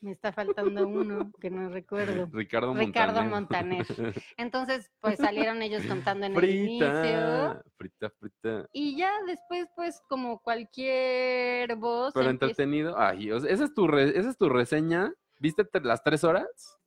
[0.00, 2.28] me está faltando uno que no recuerdo.
[2.32, 2.86] Ricardo Montaner.
[2.88, 3.86] Ricardo Montaner.
[4.36, 7.62] Entonces, pues salieron ellos contando en el inicio.
[7.78, 8.68] frita, frita.
[8.72, 12.12] Y ya después, pues, como cualquier voz.
[12.12, 12.98] Pero empieza- entretenido.
[12.98, 15.12] Ay, esa es tu, re- esa es tu reseña.
[15.40, 16.78] ¿Viste te- las tres horas?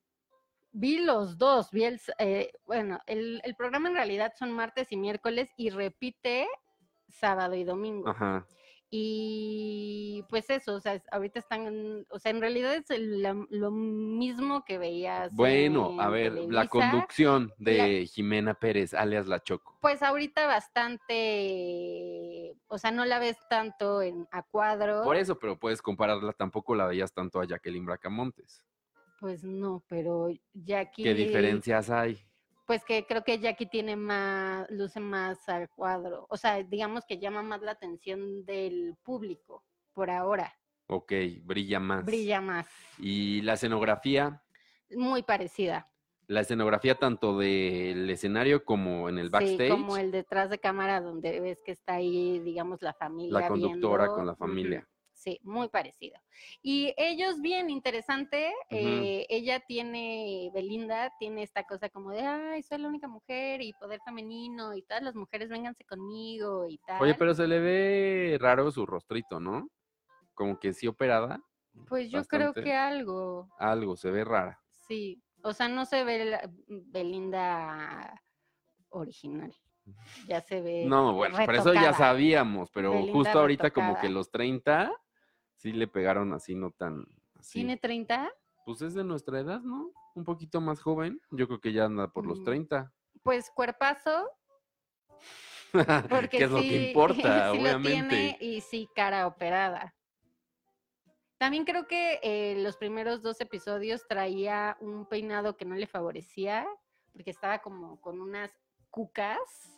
[0.79, 4.95] Vi los dos, vi el, eh, bueno, el, el programa en realidad son martes y
[4.97, 6.47] miércoles y repite
[7.07, 8.09] sábado y domingo.
[8.09, 8.45] Ajá.
[8.89, 13.71] Y pues eso, o sea, ahorita están, o sea, en realidad es el- la- lo
[13.71, 15.33] mismo que veías.
[15.33, 19.77] Bueno, a ver, la conducción de Jimena Pérez, alias La Choco.
[19.81, 25.03] Pues ahorita bastante, o sea, no la ves tanto en a cuadro.
[25.03, 28.63] Por eso, pero puedes compararla, tampoco la veías tanto a Jacqueline Bracamontes.
[29.19, 31.03] Pues no, pero Jackie.
[31.03, 32.19] ¿Qué diferencias hay?
[32.65, 36.27] Pues que creo que Jackie tiene más, luce más al cuadro.
[36.29, 40.53] O sea, digamos que llama más la atención del público por ahora.
[40.87, 42.05] Ok, brilla más.
[42.05, 42.67] Brilla más.
[42.99, 44.43] Y la escenografía,
[44.91, 45.89] Muy parecida.
[46.27, 49.69] la escenografía tanto del escenario como en el backstage.
[49.69, 53.39] Sí, como el detrás de cámara donde ves que está ahí, digamos, la familia.
[53.39, 54.15] La conductora viendo.
[54.15, 54.87] con la familia.
[55.27, 56.17] Sí, muy parecido.
[56.63, 62.77] Y ellos bien interesante, eh, ella tiene, Belinda tiene esta cosa como de, ay, soy
[62.77, 67.01] la única mujer y poder femenino y todas las mujeres vénganse conmigo y tal.
[67.01, 69.67] Oye, pero se le ve raro su rostrito, ¿no?
[70.33, 71.41] Como que sí operada,
[71.89, 74.61] Pues yo creo que algo, algo, se ve rara.
[74.87, 75.21] sí.
[75.43, 78.21] O sea, no se ve la- Belinda
[78.89, 79.53] original.
[80.25, 80.83] Ya se ve.
[80.85, 81.93] No, bueno, por eso ya retocada.
[81.93, 84.13] sabíamos, pero Belinda justo ahorita como que retocada.
[84.13, 84.91] los 30
[85.57, 87.05] sí le pegaron así, no tan
[87.37, 87.59] así.
[87.59, 88.31] ¿Tiene 30?
[88.65, 89.91] Pues es de nuestra edad, ¿no?
[90.15, 91.21] Un poquito más joven.
[91.31, 92.93] Yo creo que ya anda por los Mm, 30.
[93.23, 94.29] Pues cuerpazo,
[96.09, 97.89] porque que es lo que importa, sí lo obviamente.
[98.15, 99.93] tiene y sí cara operada.
[101.37, 106.65] También creo que eh, los primeros dos episodios traía un peinado que no le favorecía,
[107.13, 108.51] porque estaba como con unas
[108.89, 109.37] cucas,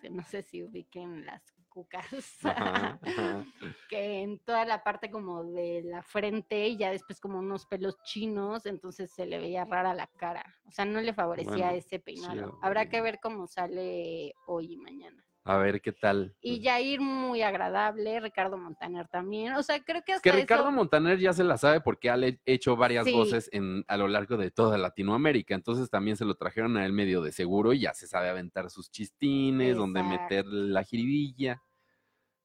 [0.10, 1.44] no sé si ubiquen las
[1.84, 3.46] cucas, Ajá, ajá.
[3.90, 8.02] que en toda la parte como de la frente y ya después como unos pelos
[8.04, 10.44] chinos, entonces se le veía rara la cara.
[10.66, 12.60] O sea, no le favorecía Bueno, ese peinado.
[12.62, 15.24] Habrá que ver cómo sale hoy y mañana.
[15.46, 16.36] A ver qué tal.
[16.42, 19.54] Y Jair muy agradable, Ricardo Montaner también.
[19.54, 22.18] O sea, creo que hasta que Ricardo eso- Montaner ya se la sabe porque ha
[22.46, 23.14] hecho varias Sí.
[23.14, 25.56] voces en, a lo largo de toda Latinoamérica.
[25.56, 28.70] Entonces también se lo trajeron a él medio de seguro y ya se sabe aventar
[28.70, 31.64] sus chistines, donde meter la jiribilla.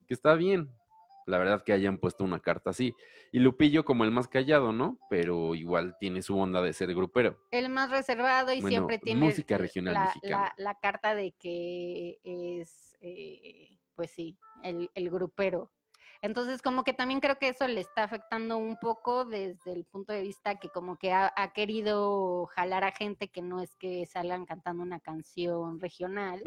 [0.07, 0.71] Que está bien.
[1.27, 2.95] La verdad que hayan puesto una carta así.
[3.33, 4.99] Y Lupillo como el más callado, ¿no?
[5.09, 7.39] Pero igual tiene su onda de ser grupero.
[7.51, 10.37] el más reservado y Bueno, siempre tiene música regional la, mexicana.
[10.59, 15.71] la- la carta de que es, eh, pues sí, el, el grupero.
[16.21, 20.13] Entonces, como que también creo que eso le está afectando un poco desde el punto
[20.13, 24.07] de vista que como que ha, ha querido jalar a gente que no es que
[24.07, 26.43] salgan cantando una canción regional.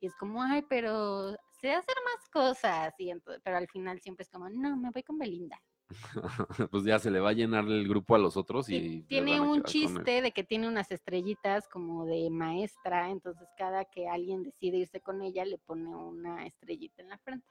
[0.00, 2.94] Y es como, ay, pero sé hacer más cosas.
[2.98, 5.60] Y ento- pero al final siempre es como, no, me voy con Belinda.
[6.70, 9.02] pues ya se le va a llenar el grupo a los otros y...
[9.02, 14.42] Tiene un chiste de que tiene unas estrellitas como de maestra, entonces cada que alguien
[14.42, 17.46] decide irse con ella le pone una estrellita en la frente.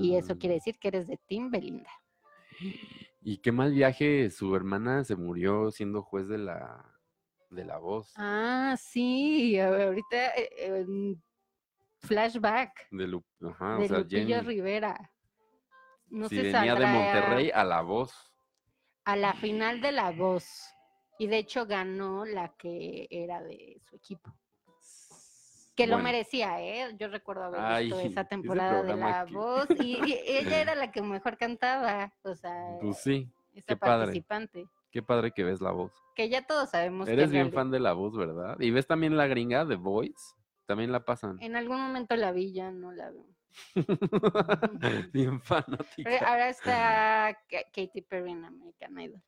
[0.00, 1.90] Y eso quiere Ah, decir que eres de Team Belinda.
[3.20, 6.98] Y qué mal viaje, su hermana se murió siendo juez de la,
[7.50, 8.12] de la voz.
[8.16, 10.50] Ah, sí, ahorita eh,
[10.80, 11.22] en
[12.02, 14.46] flashback De Lu- ajá, o sea, Lupillo Jenny.
[14.46, 15.10] Rivera.
[16.08, 18.12] No si se venía de Monterrey a la voz.
[19.04, 20.46] a la final de La Voz.
[21.18, 24.30] Y de hecho ganó la que era de su equipo.
[25.74, 26.94] Que lo merecía, ¿eh?
[26.98, 30.74] Yo recuerdo haber Ay, visto esa temporada de La que- Voz y, y ella era
[30.74, 34.04] la que mejor cantaba, o sea, Pues sí, esa qué padre.
[34.06, 34.66] participante.
[34.90, 35.92] qué padre que ves la voz.
[36.14, 38.60] Que ya todos sabemos que Eres en, bien fan de la voz, ¿verdad?
[38.60, 40.34] ¿Y ves también la gringa de Voice?
[40.66, 41.38] También la pasan.
[41.42, 43.26] en algún momento la vi, ya no la veo.
[45.12, 46.18] bien Pero fanática.
[46.26, 49.22] ahora está Ka- Katy Perry en American Idol.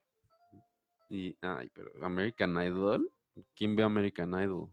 [1.10, 3.10] Y, ay, pero American Idol.
[3.54, 4.70] ¿Quién ve American Idol?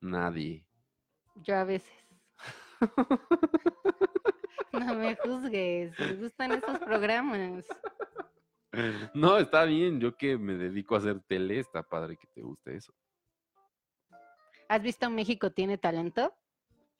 [0.00, 0.64] Nadie.
[1.36, 1.92] Yo a veces.
[4.72, 7.66] No me juzgues, me gustan esos programas.
[9.14, 10.00] No, está bien.
[10.00, 12.94] Yo que me dedico a hacer tele, está padre que te guste eso.
[14.70, 16.32] ¿Has visto México tiene talento?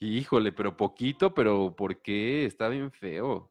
[0.00, 2.44] Híjole, pero poquito, pero ¿por qué?
[2.44, 3.48] Está bien feo.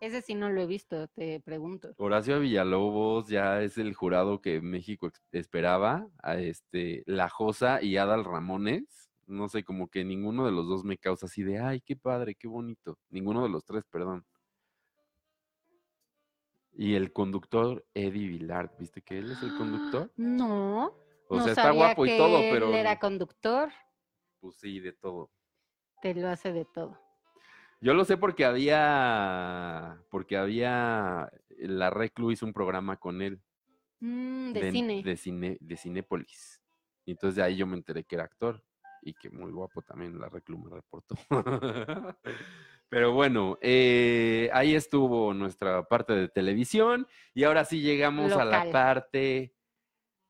[0.00, 1.94] Ese sí no lo he visto, te pregunto.
[1.96, 6.08] Horacio Villalobos ya es el jurado que México esperaba.
[6.20, 9.08] A este, La Josa y Adal Ramones.
[9.28, 12.34] No sé, como que ninguno de los dos me causa así de, ay, qué padre,
[12.34, 12.98] qué bonito.
[13.08, 14.26] Ninguno de los tres, perdón.
[16.72, 20.10] Y el conductor Eddie Villard, ¿viste que él es el conductor?
[20.16, 20.92] No.
[21.32, 23.70] O no sea, está guapo y que todo, él pero era conductor,
[24.40, 25.30] pues sí, de todo.
[26.02, 26.98] te lo hace de todo.
[27.80, 33.40] Yo lo sé porque había, porque había, la Reclu hizo un programa con él.
[34.00, 35.02] Mm, de, cine.
[35.04, 36.60] De, cine, de Cinépolis.
[37.06, 38.62] Y entonces de ahí yo me enteré que era actor
[39.00, 41.14] y que muy guapo también la Reclu me reportó.
[42.88, 48.68] Pero bueno, eh, ahí estuvo nuestra parte de televisión y ahora sí llegamos a la
[48.72, 49.54] parte,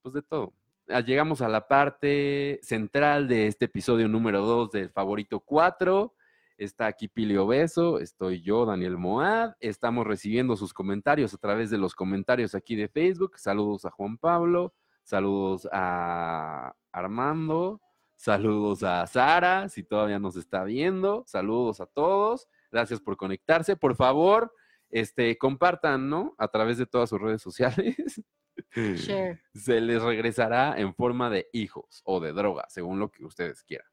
[0.03, 0.60] pues de todo.
[1.07, 6.12] Llegamos a la parte central de este episodio número 2 del Favorito 4.
[6.59, 9.53] Está aquí Pili Obeso, estoy yo, Daniel Moad.
[9.61, 13.38] Estamos recibiendo sus comentarios a través de los comentarios aquí de Facebook.
[13.38, 14.74] Saludos a Juan Pablo,
[15.05, 17.81] saludos a Armando,
[18.16, 21.22] saludos a Sara, si todavía nos está viendo.
[21.29, 22.48] Saludos a todos.
[22.72, 23.76] Gracias por conectarse.
[23.76, 24.53] Por favor,
[24.90, 26.35] este, compartan, ¿no?
[26.37, 28.20] A través de todas sus redes sociales.
[29.55, 33.89] Se les regresará en forma de hijos o de droga, según lo que ustedes quieran.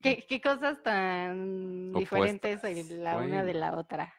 [0.00, 2.98] ¿Qué, qué cosas tan diferentes Opuestas.
[2.98, 4.14] la una de la otra?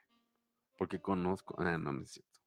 [0.78, 1.56] Porque conozco.
[1.58, 2.40] Ah, no, no es cierto.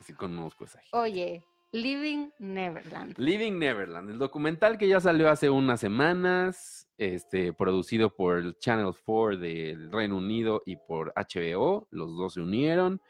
[0.00, 0.96] Sí conozco esa gente.
[0.96, 1.44] Oye,
[1.74, 3.18] Living Neverland.
[3.18, 8.92] Living Neverland, el documental que ya salió hace unas semanas, este, producido por el Channel
[9.04, 13.00] 4 del Reino Unido y por HBO, los dos se unieron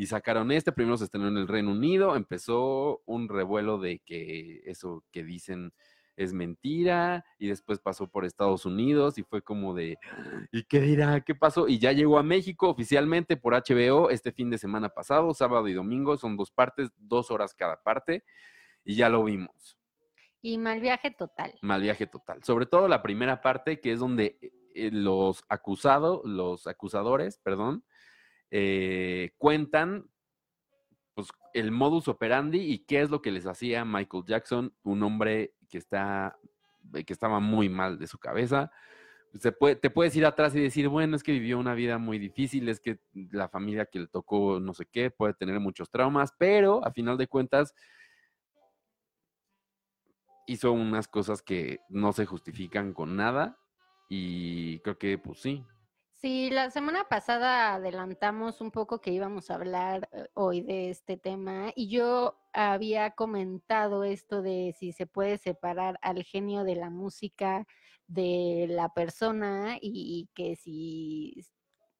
[0.00, 4.62] y sacaron este, primero se estrenó en el Reino Unido, empezó un revuelo de que
[4.64, 5.74] eso que dicen
[6.16, 9.98] es mentira y después pasó por Estados Unidos y fue como de,
[10.52, 11.20] ¿y qué dirá?
[11.20, 11.68] ¿Qué pasó?
[11.68, 15.74] Y ya llegó a México oficialmente por HBO este fin de semana pasado, sábado y
[15.74, 18.24] domingo, son dos partes, dos horas cada parte
[18.82, 19.76] y ya lo vimos.
[20.40, 21.52] Y mal viaje total.
[21.60, 22.42] Mal viaje total.
[22.42, 24.38] Sobre todo la primera parte, que es donde
[24.74, 27.84] eh, los acusados, los acusadores, perdón,
[28.50, 30.08] eh, cuentan
[31.14, 35.54] pues, el modus operandi y qué es lo que les hacía Michael Jackson, un hombre
[35.68, 36.38] que está
[36.94, 38.70] eh, que estaba muy mal de su cabeza.
[39.38, 42.18] Se puede, te puedes ir atrás y decir, bueno, es que vivió una vida muy
[42.18, 46.32] difícil, es que la familia que le tocó no sé qué, puede tener muchos traumas,
[46.36, 47.74] pero a final de cuentas
[50.46, 53.56] hizo unas cosas que no se justifican con nada
[54.08, 55.64] y creo que pues sí.
[56.20, 61.16] Sí, la semana pasada adelantamos un poco que íbamos a hablar eh, hoy de este
[61.16, 66.90] tema y yo había comentado esto de si se puede separar al genio de la
[66.90, 67.66] música
[68.06, 71.42] de la persona y, que si,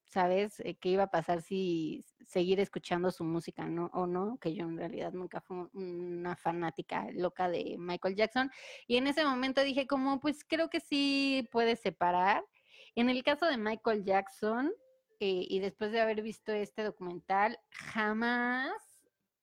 [0.07, 0.59] ¿sabes?
[0.59, 4.37] Eh, ¿Qué iba a pasar si seguir escuchando su música no o no?
[4.37, 8.51] Que yo en realidad nunca fui una fanática loca de Michael Jackson.
[8.85, 12.43] Y en ese momento dije como, pues creo que sí puede separar.
[12.95, 14.71] En el caso de Michael Jackson,
[15.19, 18.71] eh, y después de haber visto este documental, jamás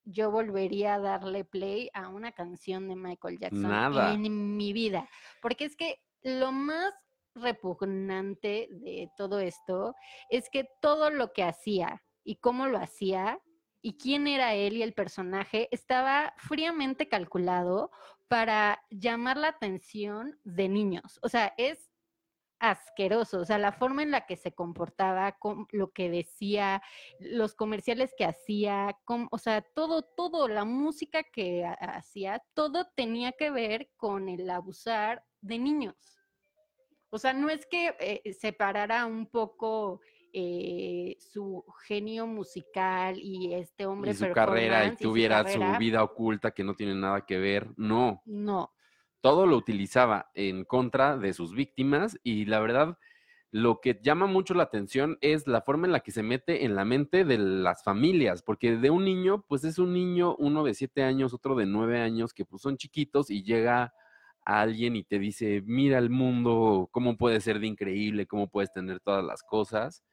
[0.04, 4.12] yo volvería a darle play a una canción de Michael Jackson Nada.
[4.12, 5.08] en mi vida.
[5.42, 6.92] Porque es que lo más
[7.34, 9.94] repugnante de todo esto
[10.30, 13.40] es que todo lo que hacía y cómo lo hacía
[13.80, 17.90] y quién era él y el personaje estaba fríamente calculado
[18.26, 21.18] para llamar la atención de niños.
[21.22, 21.87] O sea, es
[22.60, 26.82] asqueroso, o sea, la forma en la que se comportaba, con lo que decía,
[27.20, 32.86] los comerciales que hacía, com- o sea, todo, todo, la música que ha- hacía, todo
[32.96, 35.96] tenía que ver con el abusar de niños.
[37.10, 40.00] O sea, no es que eh, separara un poco
[40.32, 45.78] eh, su genio musical y este hombre Y su carrera y su tuviera su carrera.
[45.78, 47.68] vida oculta que no tiene nada que ver.
[47.78, 48.74] No, No,
[49.20, 52.98] todo lo utilizaba en contra de sus víctimas y la verdad
[53.50, 56.74] lo que llama mucho la atención es la forma en la que se mete en
[56.74, 60.74] la mente de las familias, porque de un niño, pues es un niño, uno de
[60.74, 63.94] siete años, otro de nueve años, que pues son chiquitos y llega
[64.44, 68.72] a alguien y te dice, mira el mundo, cómo puede ser de increíble, cómo puedes
[68.72, 70.04] tener todas las cosas.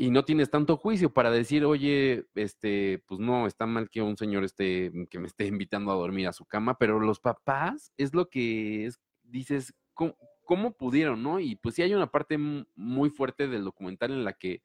[0.00, 4.16] Y no tienes tanto juicio para decir, oye, este, pues no, está mal que un
[4.16, 8.14] señor esté, que me esté invitando a dormir a su cama, pero los papás es
[8.14, 11.38] lo que es, dices, ¿cómo, pudieron, no?
[11.38, 14.62] Y pues sí hay una parte mu- muy fuerte del documental en la que,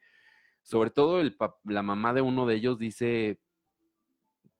[0.63, 3.37] sobre todo el, la mamá de uno de ellos dice,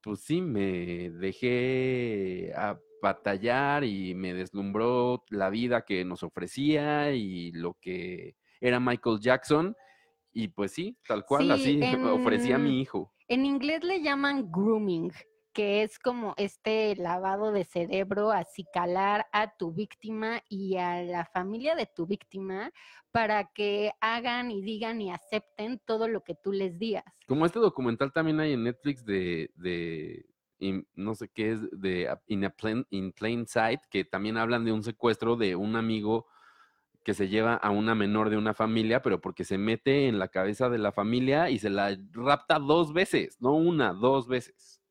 [0.01, 7.53] pues sí, me dejé a batallar y me deslumbró la vida que nos ofrecía y
[7.53, 9.73] lo que era Michael Jackson.
[10.37, 11.79] Y pues sí, tal cual, Sí, así
[12.13, 13.13] ofrecía a en- mi hijo.
[13.29, 15.11] En inglés le llaman grooming,
[15.53, 21.73] que es como este lavado de cerebro, acicalar a tu víctima y a la familia
[21.75, 22.69] de tu víctima
[23.11, 27.05] para que hagan y digan y acepten todo lo que tú les digas.
[27.27, 30.25] Como este documental también hay en Netflix de, de
[30.59, 34.35] in- no sé qué es, de a- in, a plain, in Plain Sight, que también
[34.35, 36.27] hablan de un secuestro de un amigo
[37.05, 40.27] que se lleva a una menor de una familia, pero porque se mete en la
[40.27, 44.81] cabeza de la familia y se la rapta dos veces, no una, dos veces.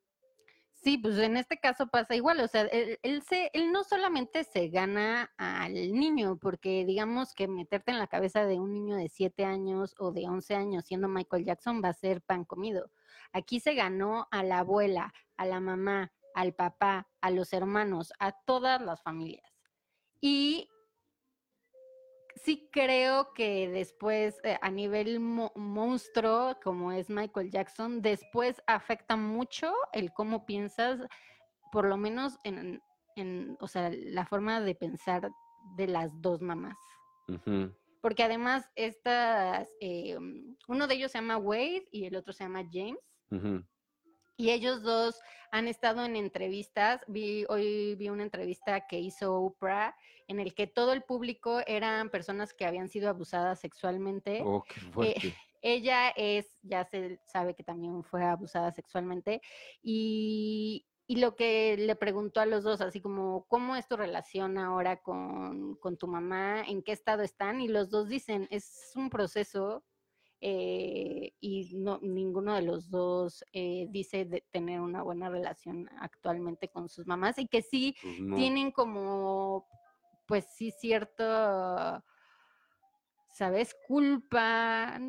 [0.73, 5.73] Sí, pues en este caso pasa igual, o sea, él, no solamente se gana al
[5.93, 10.13] niño, porque digamos que meterte en la cabeza de un niño de 7 años o
[10.13, 12.93] de 11 años siendo Michael Jackson va a ser pan comido.
[13.33, 18.33] Aquí se ganó a la abuela, a la mamá, al papá, a los hermanos, a
[18.45, 19.51] todas las familias.
[20.21, 20.69] Y
[22.45, 29.17] sí creo que después, eh, a nivel mo- monstruo, como es Michael Jackson, después afecta
[29.17, 31.01] mucho el cómo piensas,
[31.73, 32.83] por lo menos en,
[33.17, 35.31] en, o sea, la forma de pensar
[35.77, 36.77] de las dos mamás.
[38.03, 40.17] Porque además, estas, eh,
[40.69, 42.99] uno de ellos se llama Wade y el otro se llama James.
[43.31, 43.65] Ujú.
[44.37, 45.21] Y ellos dos
[45.51, 47.01] han estado en entrevistas.
[47.07, 49.95] Vi, hoy vi una entrevista que hizo Oprah
[50.27, 54.43] en el que todo el público eran personas que habían sido abusadas sexualmente.
[54.45, 55.15] Oh, qué fuerte.
[55.63, 59.41] Ella es, ya se sabe que también fue abusada sexualmente.
[59.83, 64.59] Y, y lo que le preguntó a los dos, así como, ¿cómo es tu relación
[64.59, 66.63] ahora con, con tu mamá?
[66.67, 67.61] ¿En qué estado están?
[67.61, 69.85] Y los dos dicen, es un proceso
[70.41, 76.69] eh, y no, ninguno de los dos eh, dice de tener una buena relación actualmente
[76.69, 78.37] con sus mamás y que sí Pues no.
[78.37, 79.67] tienen como,
[80.27, 81.25] pues sí, cierto,
[83.31, 83.75] ¿sabes?
[83.87, 85.01] Culpa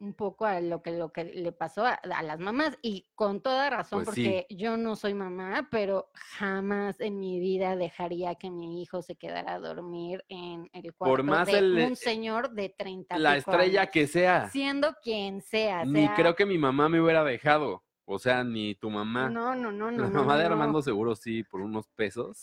[0.00, 3.40] un poco a lo que, lo que le pasó a, a las mamás y con
[3.42, 4.24] toda razón Pues sí.
[4.24, 9.16] porque yo no soy mamá, pero jamás en mi vida dejaría que mi hijo se
[9.16, 13.82] quedara a dormir en el cuarto más de el- un señor de 30 La estrella
[13.82, 14.48] años, que sea.
[14.48, 17.84] siendo quien sea, Ni creo que mi mamá me hubiera dejado.
[18.06, 19.28] O sea, ni tu mamá.
[19.28, 20.50] no, no, no, no, La no, mamá de no.
[20.54, 22.38] Armando seguro sí, por unos pesos.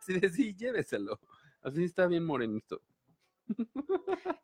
[0.00, 1.20] sí, de sí, lléveselo.
[1.62, 2.80] Así está bien morenito.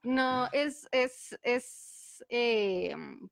[0.03, 3.29] No, es, es, es, eh, mm,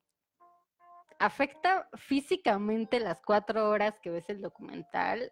[1.19, 5.31] afecta físicamente las cuatro horas que ves el documental.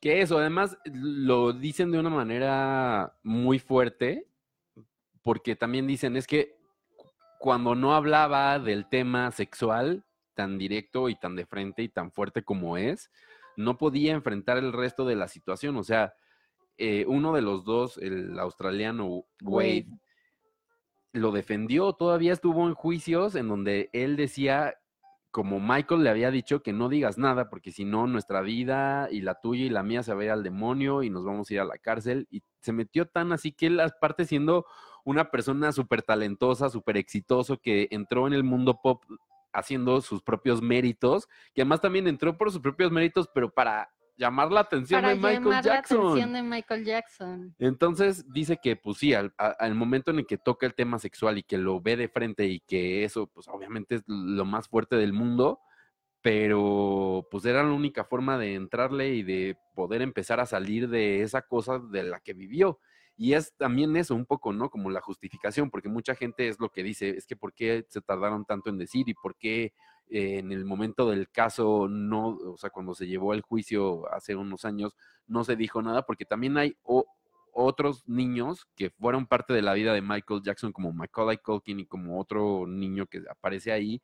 [0.00, 4.28] Que eso, además, lo dicen de una manera muy fuerte,
[5.22, 6.56] porque también dicen, es que
[6.96, 10.04] cu- cuando no hablaba del tema sexual
[10.34, 13.10] tan directo y tan de frente y tan fuerte como es,
[13.56, 15.76] no podía enfrentar el resto de la situación.
[15.76, 16.14] O sea,
[16.78, 19.86] eh, uno de los dos, el australiano Wade, Wade.
[21.12, 24.76] lo defendió, todavía estuvo en juicios en donde él decía,
[25.32, 29.22] como Michael le había dicho, que no digas nada, porque si no, nuestra vida y
[29.22, 31.54] la tuya y la mía se va a ir al demonio y nos vamos a
[31.54, 32.28] ir a la cárcel.
[32.30, 34.64] Y se metió tan así que él, aparte siendo
[35.04, 39.02] una persona súper talentosa, súper exitoso, que entró en el mundo pop
[39.52, 44.52] haciendo sus propios méritos, que además también entró por sus propios méritos, pero para llamar
[44.52, 45.98] la atención Para de Michael llamar la Jackson.
[46.00, 47.54] atención de Michael Jackson.
[47.58, 50.98] Entonces dice que, pues sí, al, a- al momento en el que toca el tema
[50.98, 54.68] sexual y que lo ve de frente y que eso, pues obviamente es lo más
[54.68, 55.60] fuerte del mundo,
[56.20, 61.22] pero pues era la única forma de entrarle y de poder empezar a salir de
[61.22, 62.80] esa cosa de la que vivió.
[63.16, 64.70] Y es también eso, un poco, ¿no?
[64.70, 68.00] Como la justificación, porque mucha gente es lo que dice, es que por qué se
[68.00, 69.72] tardaron tanto en decir y por qué
[70.10, 74.64] en el momento del caso no, o sea, cuando se llevó el juicio hace unos
[74.64, 74.96] años,
[75.26, 76.76] no se dijo nada, porque también hay
[77.52, 81.86] otros niños que fueron parte de la vida de Michael Jackson, como Macaulay Culkin y
[81.86, 84.00] como otro niño que aparece ahí,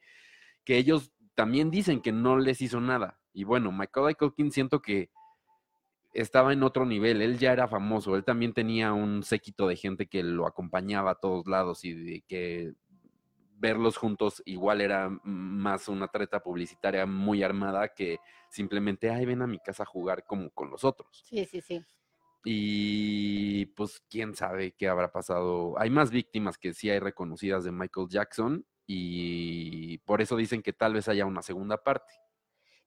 [0.65, 3.19] que ellos también dicen que no les hizo nada.
[3.33, 5.11] Y bueno, Macaulay Culkin siento que
[6.13, 10.07] estaba en otro nivel, él ya era famoso, él también tenía un séquito de gente
[10.07, 12.73] que lo acompañaba a todos lados y de que
[13.65, 18.19] verlos juntos igual era más una treta publicitaria muy armada que
[18.51, 21.25] simplemente, ay, ven a mi casa a jugar como con los otros.
[21.27, 21.83] Sí, sí, sí.
[22.45, 25.79] Y pues quién sabe qué habrá pasado.
[25.79, 30.75] Hay más víctimas que sí hay reconocidas de Michael Jackson y por eso dicen que
[30.75, 32.12] tal vez haya una segunda parte.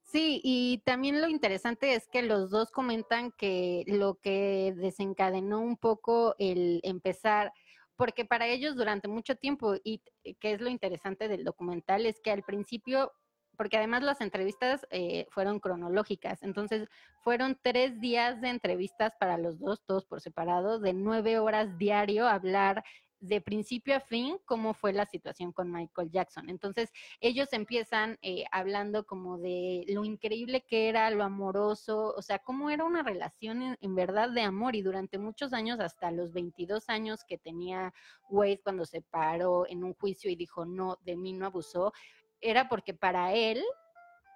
[0.03, 5.75] Sí, y también lo interesante es que los dos comentan que lo que desencadenó un
[5.75, 7.51] poco el empezar,
[7.97, 10.01] porque para ellos durante mucho tiempo, y
[10.39, 13.11] que es lo interesante del documental, es que al principio,
[13.57, 16.87] porque además las entrevistas eh, fueron cronológicas, entonces
[17.23, 22.27] fueron tres días de entrevistas para los dos, todos por separado, de nueve horas diario,
[22.27, 22.83] hablar
[23.19, 26.49] de principio a fin cómo fue la situación con Michael Jackson.
[26.49, 32.39] Entonces, ellos empiezan eh, hablando como de lo increíble que era, lo amoroso, o sea,
[32.39, 36.89] cómo era una relación en, verdad de amor y durante muchos años, hasta los 22
[36.89, 37.93] años que tenía
[38.29, 41.93] Wade cuando se paró en un juicio y dijo, no, de mí no abusó,
[42.39, 43.63] era porque para él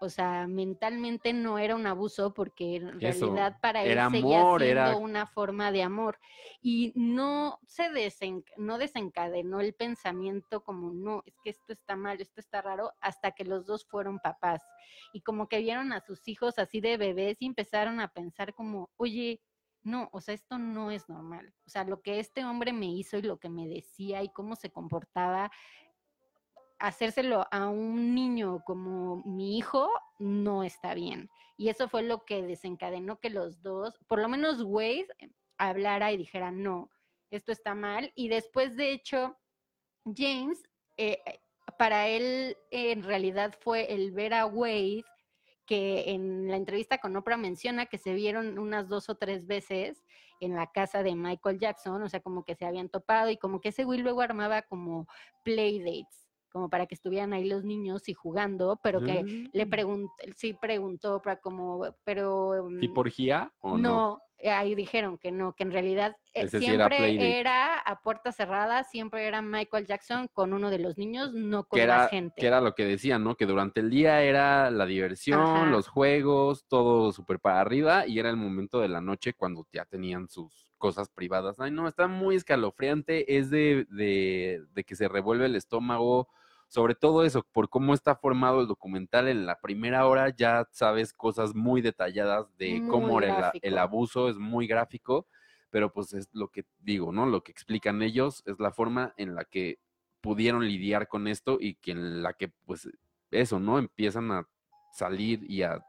[0.03, 5.27] o sea, mentalmente no era un abuso porque en realidad para él seguía siendo una
[5.27, 6.17] forma de amor
[6.59, 7.83] y no se
[8.57, 13.31] no desencadenó el pensamiento como no, es que esto está mal, esto está raro hasta
[13.33, 14.63] que los dos fueron papás
[15.13, 18.89] y como que vieron a sus hijos así de bebés y empezaron a pensar como,
[18.97, 19.39] "Oye,
[19.83, 21.53] no, o sea, esto no es normal.
[21.65, 24.55] O sea, lo que este hombre me hizo y lo que me decía y cómo
[24.55, 25.51] se comportaba
[26.81, 31.29] hacérselo a un niño como mi hijo no está bien.
[31.55, 35.07] Y eso fue lo que desencadenó que los dos, por lo menos Wade,
[35.57, 36.89] hablara y dijera, no,
[37.29, 38.11] esto está mal.
[38.15, 39.37] Y después, de hecho,
[40.05, 40.63] James,
[40.97, 41.19] eh,
[41.77, 45.03] para él en realidad fue el ver a Wade,
[45.67, 50.03] que en la entrevista con Oprah menciona que se vieron unas dos o tres veces
[50.39, 53.61] en la casa de Michael Jackson, o sea, como que se habían topado y como
[53.61, 55.07] que ese Will luego armaba como
[55.43, 59.69] playdates como para que estuvieran ahí los niños y jugando, pero que le mm.
[59.69, 62.67] preguntó, sí preguntó para como, pero...
[62.79, 63.89] ¿Tipo orgía o no?
[63.89, 69.27] No, ahí dijeron que no, que en realidad eh, siempre era, a puerta cerrada, siempre
[69.27, 72.39] era Michael Jackson con uno de los niños, no con la gente.
[72.39, 73.35] Que era lo que decían, ¿no?
[73.35, 78.29] Que durante el día era la diversión, los juegos, todo súper para arriba, y era
[78.29, 81.59] el momento de la noche cuando ya tenían sus cosas privadas.
[81.59, 86.27] Ay, no, está muy escalofriante, es de, de, de que se revuelve el estómago,
[86.71, 91.11] sobre todo eso, por cómo está formado el documental en la primera hora, ya sabes
[91.11, 95.27] cosas muy detalladas de cómo era el, abuso, es muy gráfico,
[95.69, 97.25] pero pues es lo que digo, ¿no?
[97.25, 99.79] Lo que explican ellos es la forma en la que
[100.21, 102.87] pudieron lidiar con esto y que en la que, pues,
[103.31, 103.77] eso, ¿no?
[103.77, 104.47] Empiezan a
[104.93, 105.85] salir y a,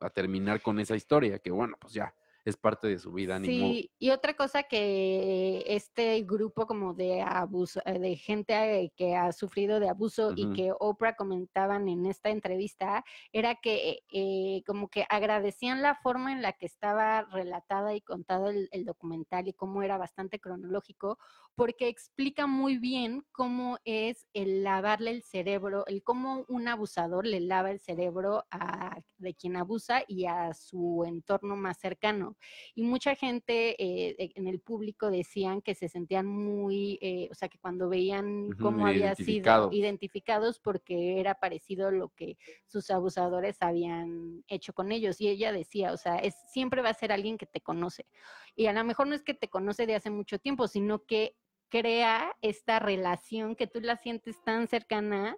[0.00, 2.12] a terminar con esa historia, que bueno, pues ya,
[2.48, 3.38] es parte de su vida.
[3.40, 9.32] Sí, y otra cosa que este grupo como de abuso, eh, de gente que ha
[9.32, 15.04] sufrido de abuso y que Oprah comentaban en esta entrevista, era que eh, como que
[15.08, 19.82] agradecían la forma en la que estaba relatada y contado el, el documental y cómo
[19.82, 21.18] era bastante cronológico,
[21.58, 27.40] porque explica muy bien cómo es el lavarle el cerebro, el cómo un abusador le
[27.40, 32.36] lava el cerebro a de quien abusa y a su entorno más cercano.
[32.76, 37.48] Y mucha gente eh, en el público decían que se sentían muy, eh, o sea,
[37.48, 43.56] que cuando veían cómo había sido identificados porque era parecido a lo que sus abusadores
[43.60, 45.20] habían hecho con ellos.
[45.20, 48.06] Y ella decía, o sea, es, siempre va a ser alguien que te conoce.
[48.54, 51.34] Y a lo mejor no es que te conoce de hace mucho tiempo, sino que
[51.68, 55.36] crea esta relación que tú la sientes tan cercana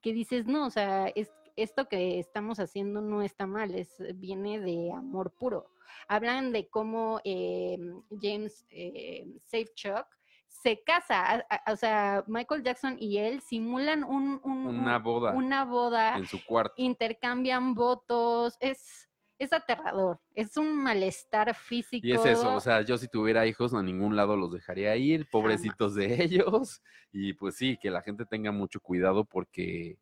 [0.00, 4.60] que dices, no, o sea, es, esto que estamos haciendo no está mal, es, viene
[4.60, 5.66] de amor puro.
[6.08, 7.78] Hablan de cómo eh,
[8.20, 10.06] James eh, Safechuck
[10.46, 16.26] se casa, o sea, Michael Jackson y él simulan un, una boda, una boda en
[16.26, 19.08] su cuarto, intercambian votos, es
[19.44, 22.06] es aterrador, es un malestar físico.
[22.06, 25.28] Y es eso, o sea, yo si tuviera hijos a ningún lado los dejaría ir,
[25.30, 26.82] pobrecitos de ellos,
[27.12, 29.98] y pues sí, que la gente tenga mucho cuidado porque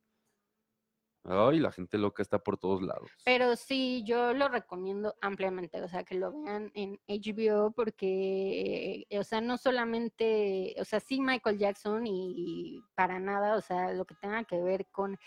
[1.25, 3.11] Ay, la gente loca está por todos lados.
[3.25, 9.19] Pero sí, yo lo recomiendo ampliamente, o sea, que lo vean en HBO porque, eh,
[9.19, 14.07] o sea, no solamente, o sea, sí Michael Jackson y para nada, o sea, lo
[14.07, 15.19] que tenga que ver con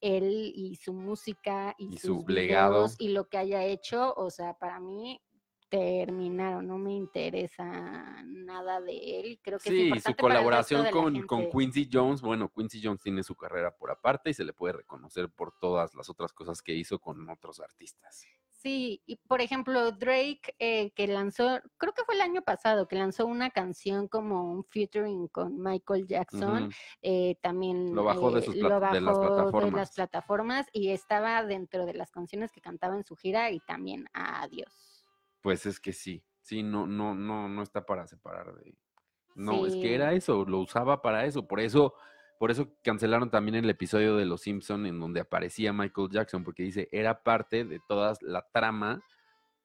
[0.00, 2.86] él y su música y, Y sus su legado.
[2.98, 5.20] y lo que haya hecho, o sea, para mí
[5.68, 9.40] terminaron, no me interesa nada de él.
[9.42, 11.50] Creo que es Sí, su colaboración con, con.
[11.50, 15.28] Quincy Jones, bueno, Quincy Jones tiene su carrera por aparte y se le puede reconocer
[15.28, 18.24] por todas las otras cosas que hizo con otros artistas.
[18.60, 22.96] Sí, y por ejemplo, Drake, eh, que lanzó, creo que fue el año pasado, que
[22.96, 26.68] lanzó una canción como un featuring con Michael Jackson,
[27.00, 29.94] eh, también Lo bajó de eh, sus lo plat- de las bajó de las plataformas.
[29.94, 35.04] plataformas y estaba dentro de las canciones que cantaba en su gira y también Adiós.
[35.40, 38.74] Pues es que sí, sí, no, no, no, no está para separar de.
[39.36, 41.94] No, es que era eso, lo usaba para eso, por eso,
[42.38, 46.62] por eso cancelaron también el episodio de Los Simpson en donde aparecía Michael Jackson, porque
[46.62, 49.02] dice era parte de toda la trama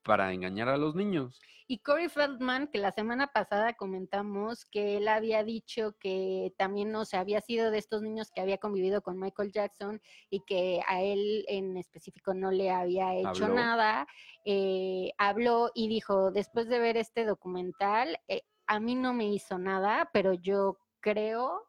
[0.02, 1.40] para engañar a los niños.
[1.66, 7.06] Y Corey Feldman, que la semana pasada comentamos que él había dicho que también no
[7.06, 11.00] se había sido de estos niños que había convivido con Michael Jackson y que a
[11.00, 13.54] él en específico no le había hecho Habló.
[13.54, 14.06] nada,
[14.44, 19.58] eh, habló y dijo, después de ver este documental, eh, a mí no me hizo
[19.58, 21.62] nada, pero yo creo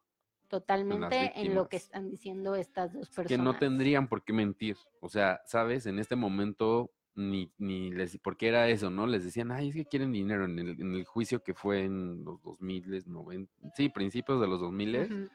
[0.48, 3.28] totalmente en lo que están diciendo estas dos personas.
[3.28, 4.78] que no tendrían por qué mentir.
[5.02, 5.86] O sea, ¿sabes?
[5.86, 9.08] En este momento ni, ni les, porque era eso, ¿no?
[9.08, 12.24] Les decían, ay, es que quieren dinero en el, en el juicio que fue en
[12.26, 15.30] los 2000, 90, sí, principios de los 2000, Ujú.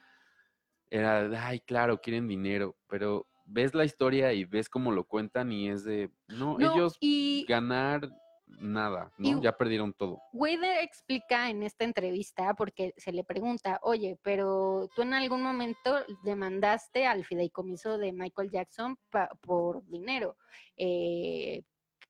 [0.89, 5.51] era, de, ay, claro, quieren dinero, pero ves la historia y ves cómo lo cuentan
[5.51, 8.09] y es de, no, No, ellos y ganar
[8.59, 9.41] nada, y- ¿no?
[9.41, 10.21] Ya perdieron todo.
[10.33, 15.97] Wade explica en esta entrevista, porque se le pregunta, oye, pero tú en algún momento
[16.23, 18.97] demandaste al fideicomiso de Michael Jackson
[19.41, 20.37] por dinero.
[20.77, 21.63] Eh,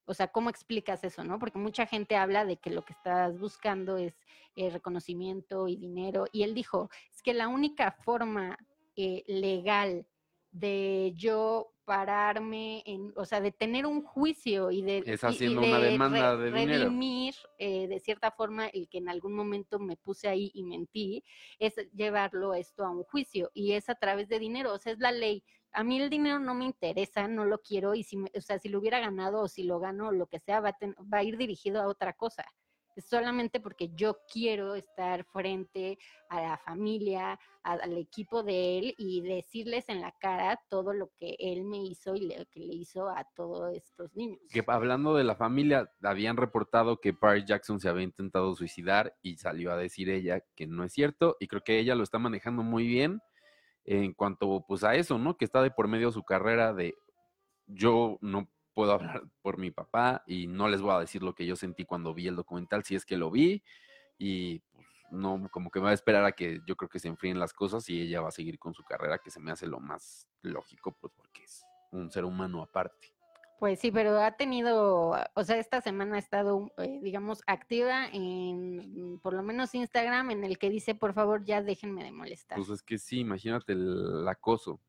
[0.05, 1.39] o sea, ¿cómo explicas eso, no?
[1.39, 4.13] Porque mucha gente habla de que lo que estás buscando es
[4.55, 6.25] eh, reconocimiento y dinero.
[6.31, 8.57] Y él dijo, es que la única forma
[8.97, 10.05] eh, legal
[10.51, 15.27] de yo pararme en, o sea, de tener un juicio y de, Es y- y
[15.27, 16.85] haciendo una demanda de dinero.
[16.85, 21.23] redimir eh, de cierta forma el que en algún momento me puse ahí y mentí,
[21.59, 24.99] es llevarlo esto a un juicio y es a través de dinero, o sea, es
[24.99, 25.43] la ley.
[25.73, 28.59] A mí el dinero no me interesa, no lo quiero y si, me- o sea,
[28.59, 30.95] si lo hubiera ganado o si lo gano o lo que sea, va a, ten-
[31.13, 32.43] va a ir dirigido a otra cosa.
[32.97, 35.97] Solamente porque yo quiero estar frente
[36.29, 41.35] a la familia, al equipo de él y decirles en la cara todo lo que
[41.39, 44.39] él me hizo y lo que le hizo a todos estos niños.
[44.49, 49.37] Que hablando de la familia, habían reportado que Paris Jackson se había intentado suicidar y
[49.37, 52.63] salió a decir ella que no es cierto y creo que ella lo está manejando
[52.63, 53.21] muy bien
[53.85, 55.37] en cuanto pues a eso, ¿no?
[55.37, 56.95] Que está de por medio su carrera de
[57.67, 61.45] yo no puedo hablar por mi papá y no les voy a decir lo que
[61.45, 63.63] yo sentí cuando vi el documental, si es que lo vi
[64.17, 67.07] y pues no, como que me va a esperar a que yo creo que se
[67.07, 69.67] enfríen las cosas y ella va a seguir con su carrera, que se me hace
[69.67, 73.13] lo más lógico, pues porque es un ser humano aparte.
[73.59, 79.19] Pues sí, pero ha tenido, o sea, esta semana ha estado, eh, digamos, activa en
[79.21, 82.57] por lo menos Instagram, en el que dice, por favor, ya déjenme de molestar.
[82.57, 84.79] Pues es que sí, imagínate el acoso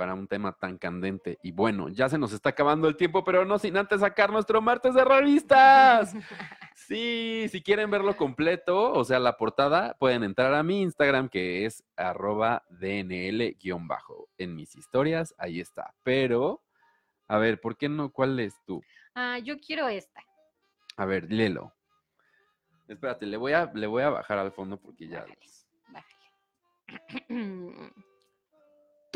[0.00, 1.38] para un tema tan candente.
[1.42, 4.62] Y bueno, ya se nos está acabando el tiempo, pero no sin antes sacar nuestro
[4.62, 6.14] martes de revistas.
[6.74, 11.66] Sí, si quieren verlo completo, o sea, la portada, pueden entrar a mi Instagram que
[11.66, 14.28] es arroba DNL-bajo.
[14.38, 15.94] En mis historias, ahí está.
[16.02, 16.62] Pero,
[17.28, 18.10] a ver, ¿por qué no?
[18.10, 18.82] ¿Cuál es tú?
[19.14, 20.24] ah, yo quiero esta.
[20.96, 21.74] A ver, léelo.
[22.88, 25.26] Espérate, le voy a, le voy a bajar al fondo porque ya...
[25.90, 26.16] Bájale,
[27.28, 27.90] bájale.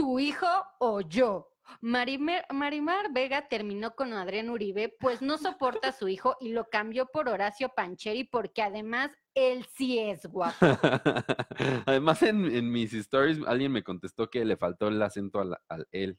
[0.05, 0.46] ¿Tu hijo
[0.80, 1.48] o yo?
[1.80, 6.68] Marimar, Marimar Vega terminó con Adrián Uribe, pues no soporta a su hijo y lo
[6.68, 10.57] cambió por Horacio Pancheri porque además él sí es guapo.
[11.86, 15.88] Además, en, en mis stories alguien me contestó que le faltó el acento al, al
[15.90, 16.18] él.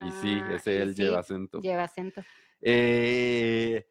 [0.00, 1.60] Y sí, Ah, ese él sí, lleva acento.
[1.60, 2.22] Lleva acento.
[2.60, 3.84] Eh,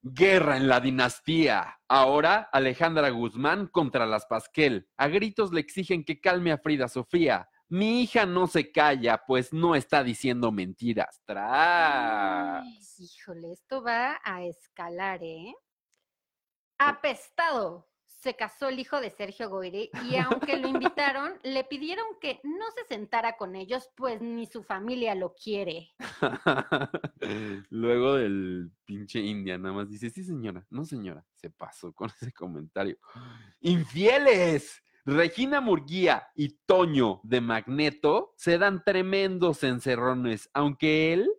[0.00, 1.80] guerra en la dinastía.
[1.86, 4.88] Ahora Alejandra Guzmán contra las Pasquel.
[4.96, 7.46] A gritos le exigen que calme a Frida Sofía.
[7.68, 11.20] Mi hija no se calla, pues no está diciendo mentiras.
[11.24, 12.64] Tras.
[12.64, 15.52] Ay, híjole, esto va a escalar, ¿eh?
[16.78, 17.88] Apestado.
[18.04, 22.64] Se casó el hijo de Sergio Goyri y aunque lo invitaron, le pidieron que no
[22.74, 25.90] se sentara con ellos, pues ni su familia lo quiere.
[27.70, 32.32] Luego del pinche India, nada más dice, sí señora, no señora, se pasó con ese
[32.32, 32.96] comentario.
[33.60, 34.82] ¡Infieles!
[35.06, 41.30] Regina Murguía y Toño de Magneto se dan tremendos encerrones, aunque él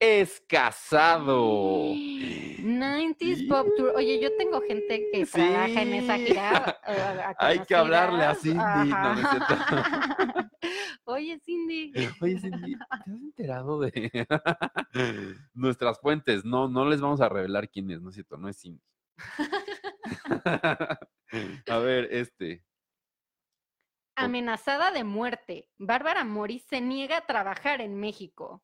[0.00, 1.92] es casado.
[1.92, 3.92] 90s Pop Tour.
[3.94, 6.80] Oye, yo tengo gente que trabaja en esa gira.
[6.88, 8.34] eh, Hay que hablarle a.
[8.34, 8.58] Cindy.
[8.58, 9.28] No, no.
[11.04, 11.92] Oye, Cindy.
[12.20, 14.26] Oye, Cindy, ¿te has enterado de
[15.54, 16.44] nuestras fuentes?
[16.44, 18.36] No, no les vamos a revelar quién es, ¿no es cierto?
[18.36, 18.82] No es Cindy.
[21.68, 22.64] a ver, este.
[24.24, 25.68] Amenazada de muerte.
[25.78, 28.62] Bárbara Mori se niega a trabajar en México.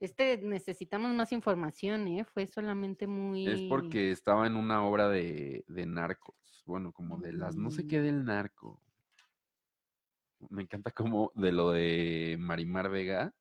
[0.00, 2.24] Este necesitamos más información, ¿eh?
[2.24, 3.46] Fue solamente muy.
[3.48, 6.36] Es porque estaba en una obra de, de narcos.
[6.66, 8.02] Bueno, como de las, no sé qué Mm.
[8.04, 8.80] del narco.
[10.50, 13.34] Me encanta como de lo de Marimar Vega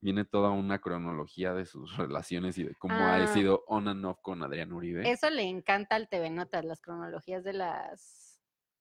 [0.00, 3.26] viene toda una cronología de sus relaciones y de cómo ha Ah.
[3.28, 5.10] sido on and off con Adrián Uribe.
[5.10, 8.23] Eso le encanta al TV Notas, las cronologías de las.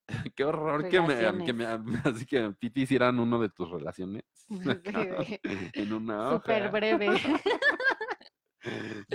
[0.35, 1.65] Qué horror que me, que me,
[2.03, 4.23] así que a ti te hicieran uno de tus relaciones.
[5.73, 6.71] En una Súper hoja.
[6.71, 7.21] breve.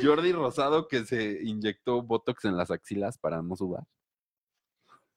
[0.03, 3.85] Jordi Rosado que se inyectó Botox en las axilas para no sudar.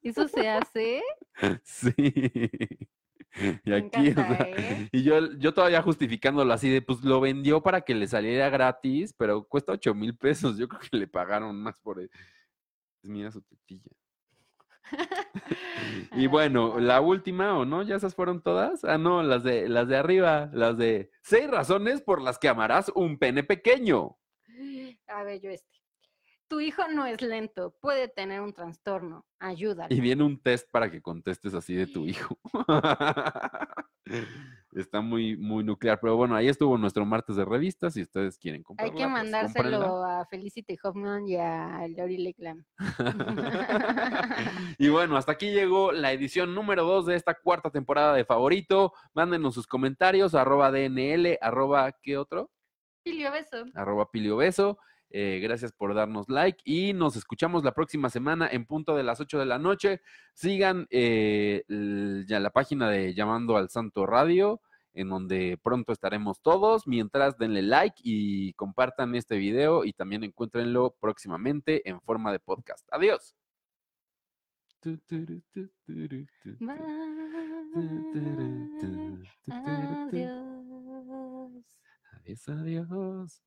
[0.01, 1.01] ¿Eso se hace?
[1.63, 1.93] Sí.
[3.63, 4.89] Y aquí, o sea, ¿eh?
[4.91, 9.13] y yo, yo todavía justificándolo así de, pues lo vendió para que le saliera gratis,
[9.17, 10.57] pero cuesta ocho mil pesos.
[10.57, 12.09] Yo creo que le pagaron más por él.
[13.03, 13.91] Mira su tetilla.
[16.13, 16.79] Y Ay, bueno, no.
[16.79, 17.83] la última, ¿o no?
[17.83, 18.83] ¿Ya esas fueron todas?
[18.83, 22.91] Ah, no, las de, las de arriba, las de seis razones por las que amarás
[22.95, 24.17] un pene pequeño.
[25.07, 25.69] A ver, yo este.
[26.47, 29.25] Tu hijo no es lento, puede tener un trastorno.
[29.39, 29.93] Ayúdalo.
[29.95, 32.37] Y viene un test para que contestes así de tu hijo.
[34.71, 35.99] Está muy, muy nuclear.
[35.99, 37.93] Pero bueno, ahí estuvo nuestro martes de revistas.
[37.93, 42.63] Si ustedes quieren Hay que pues, mandárselo a Felicity Hoffman y a Lori Lakeland.
[44.77, 48.93] y bueno, hasta aquí llegó la edición número 2 de esta cuarta temporada de Favorito.
[49.13, 52.49] Mándenos sus comentarios, arroba DNL, arroba, ¿qué otro?
[53.03, 53.65] Silvio, beso.
[53.73, 54.77] arroba Pilio Beso.
[55.13, 59.19] Eh, gracias por darnos like y nos escuchamos la próxima semana en punto de las
[59.19, 60.01] 8 de la noche.
[60.33, 61.63] Sigan eh,
[62.27, 64.61] ya la página de Llamando al Santo Radio,
[64.93, 66.87] en donde pronto estaremos todos.
[66.87, 72.87] Mientras denle like y compartan este video y también encuéntrenlo próximamente en forma de podcast.
[72.89, 73.09] Bye.
[73.09, 73.35] Adiós.
[82.13, 83.43] Adiós, adiós.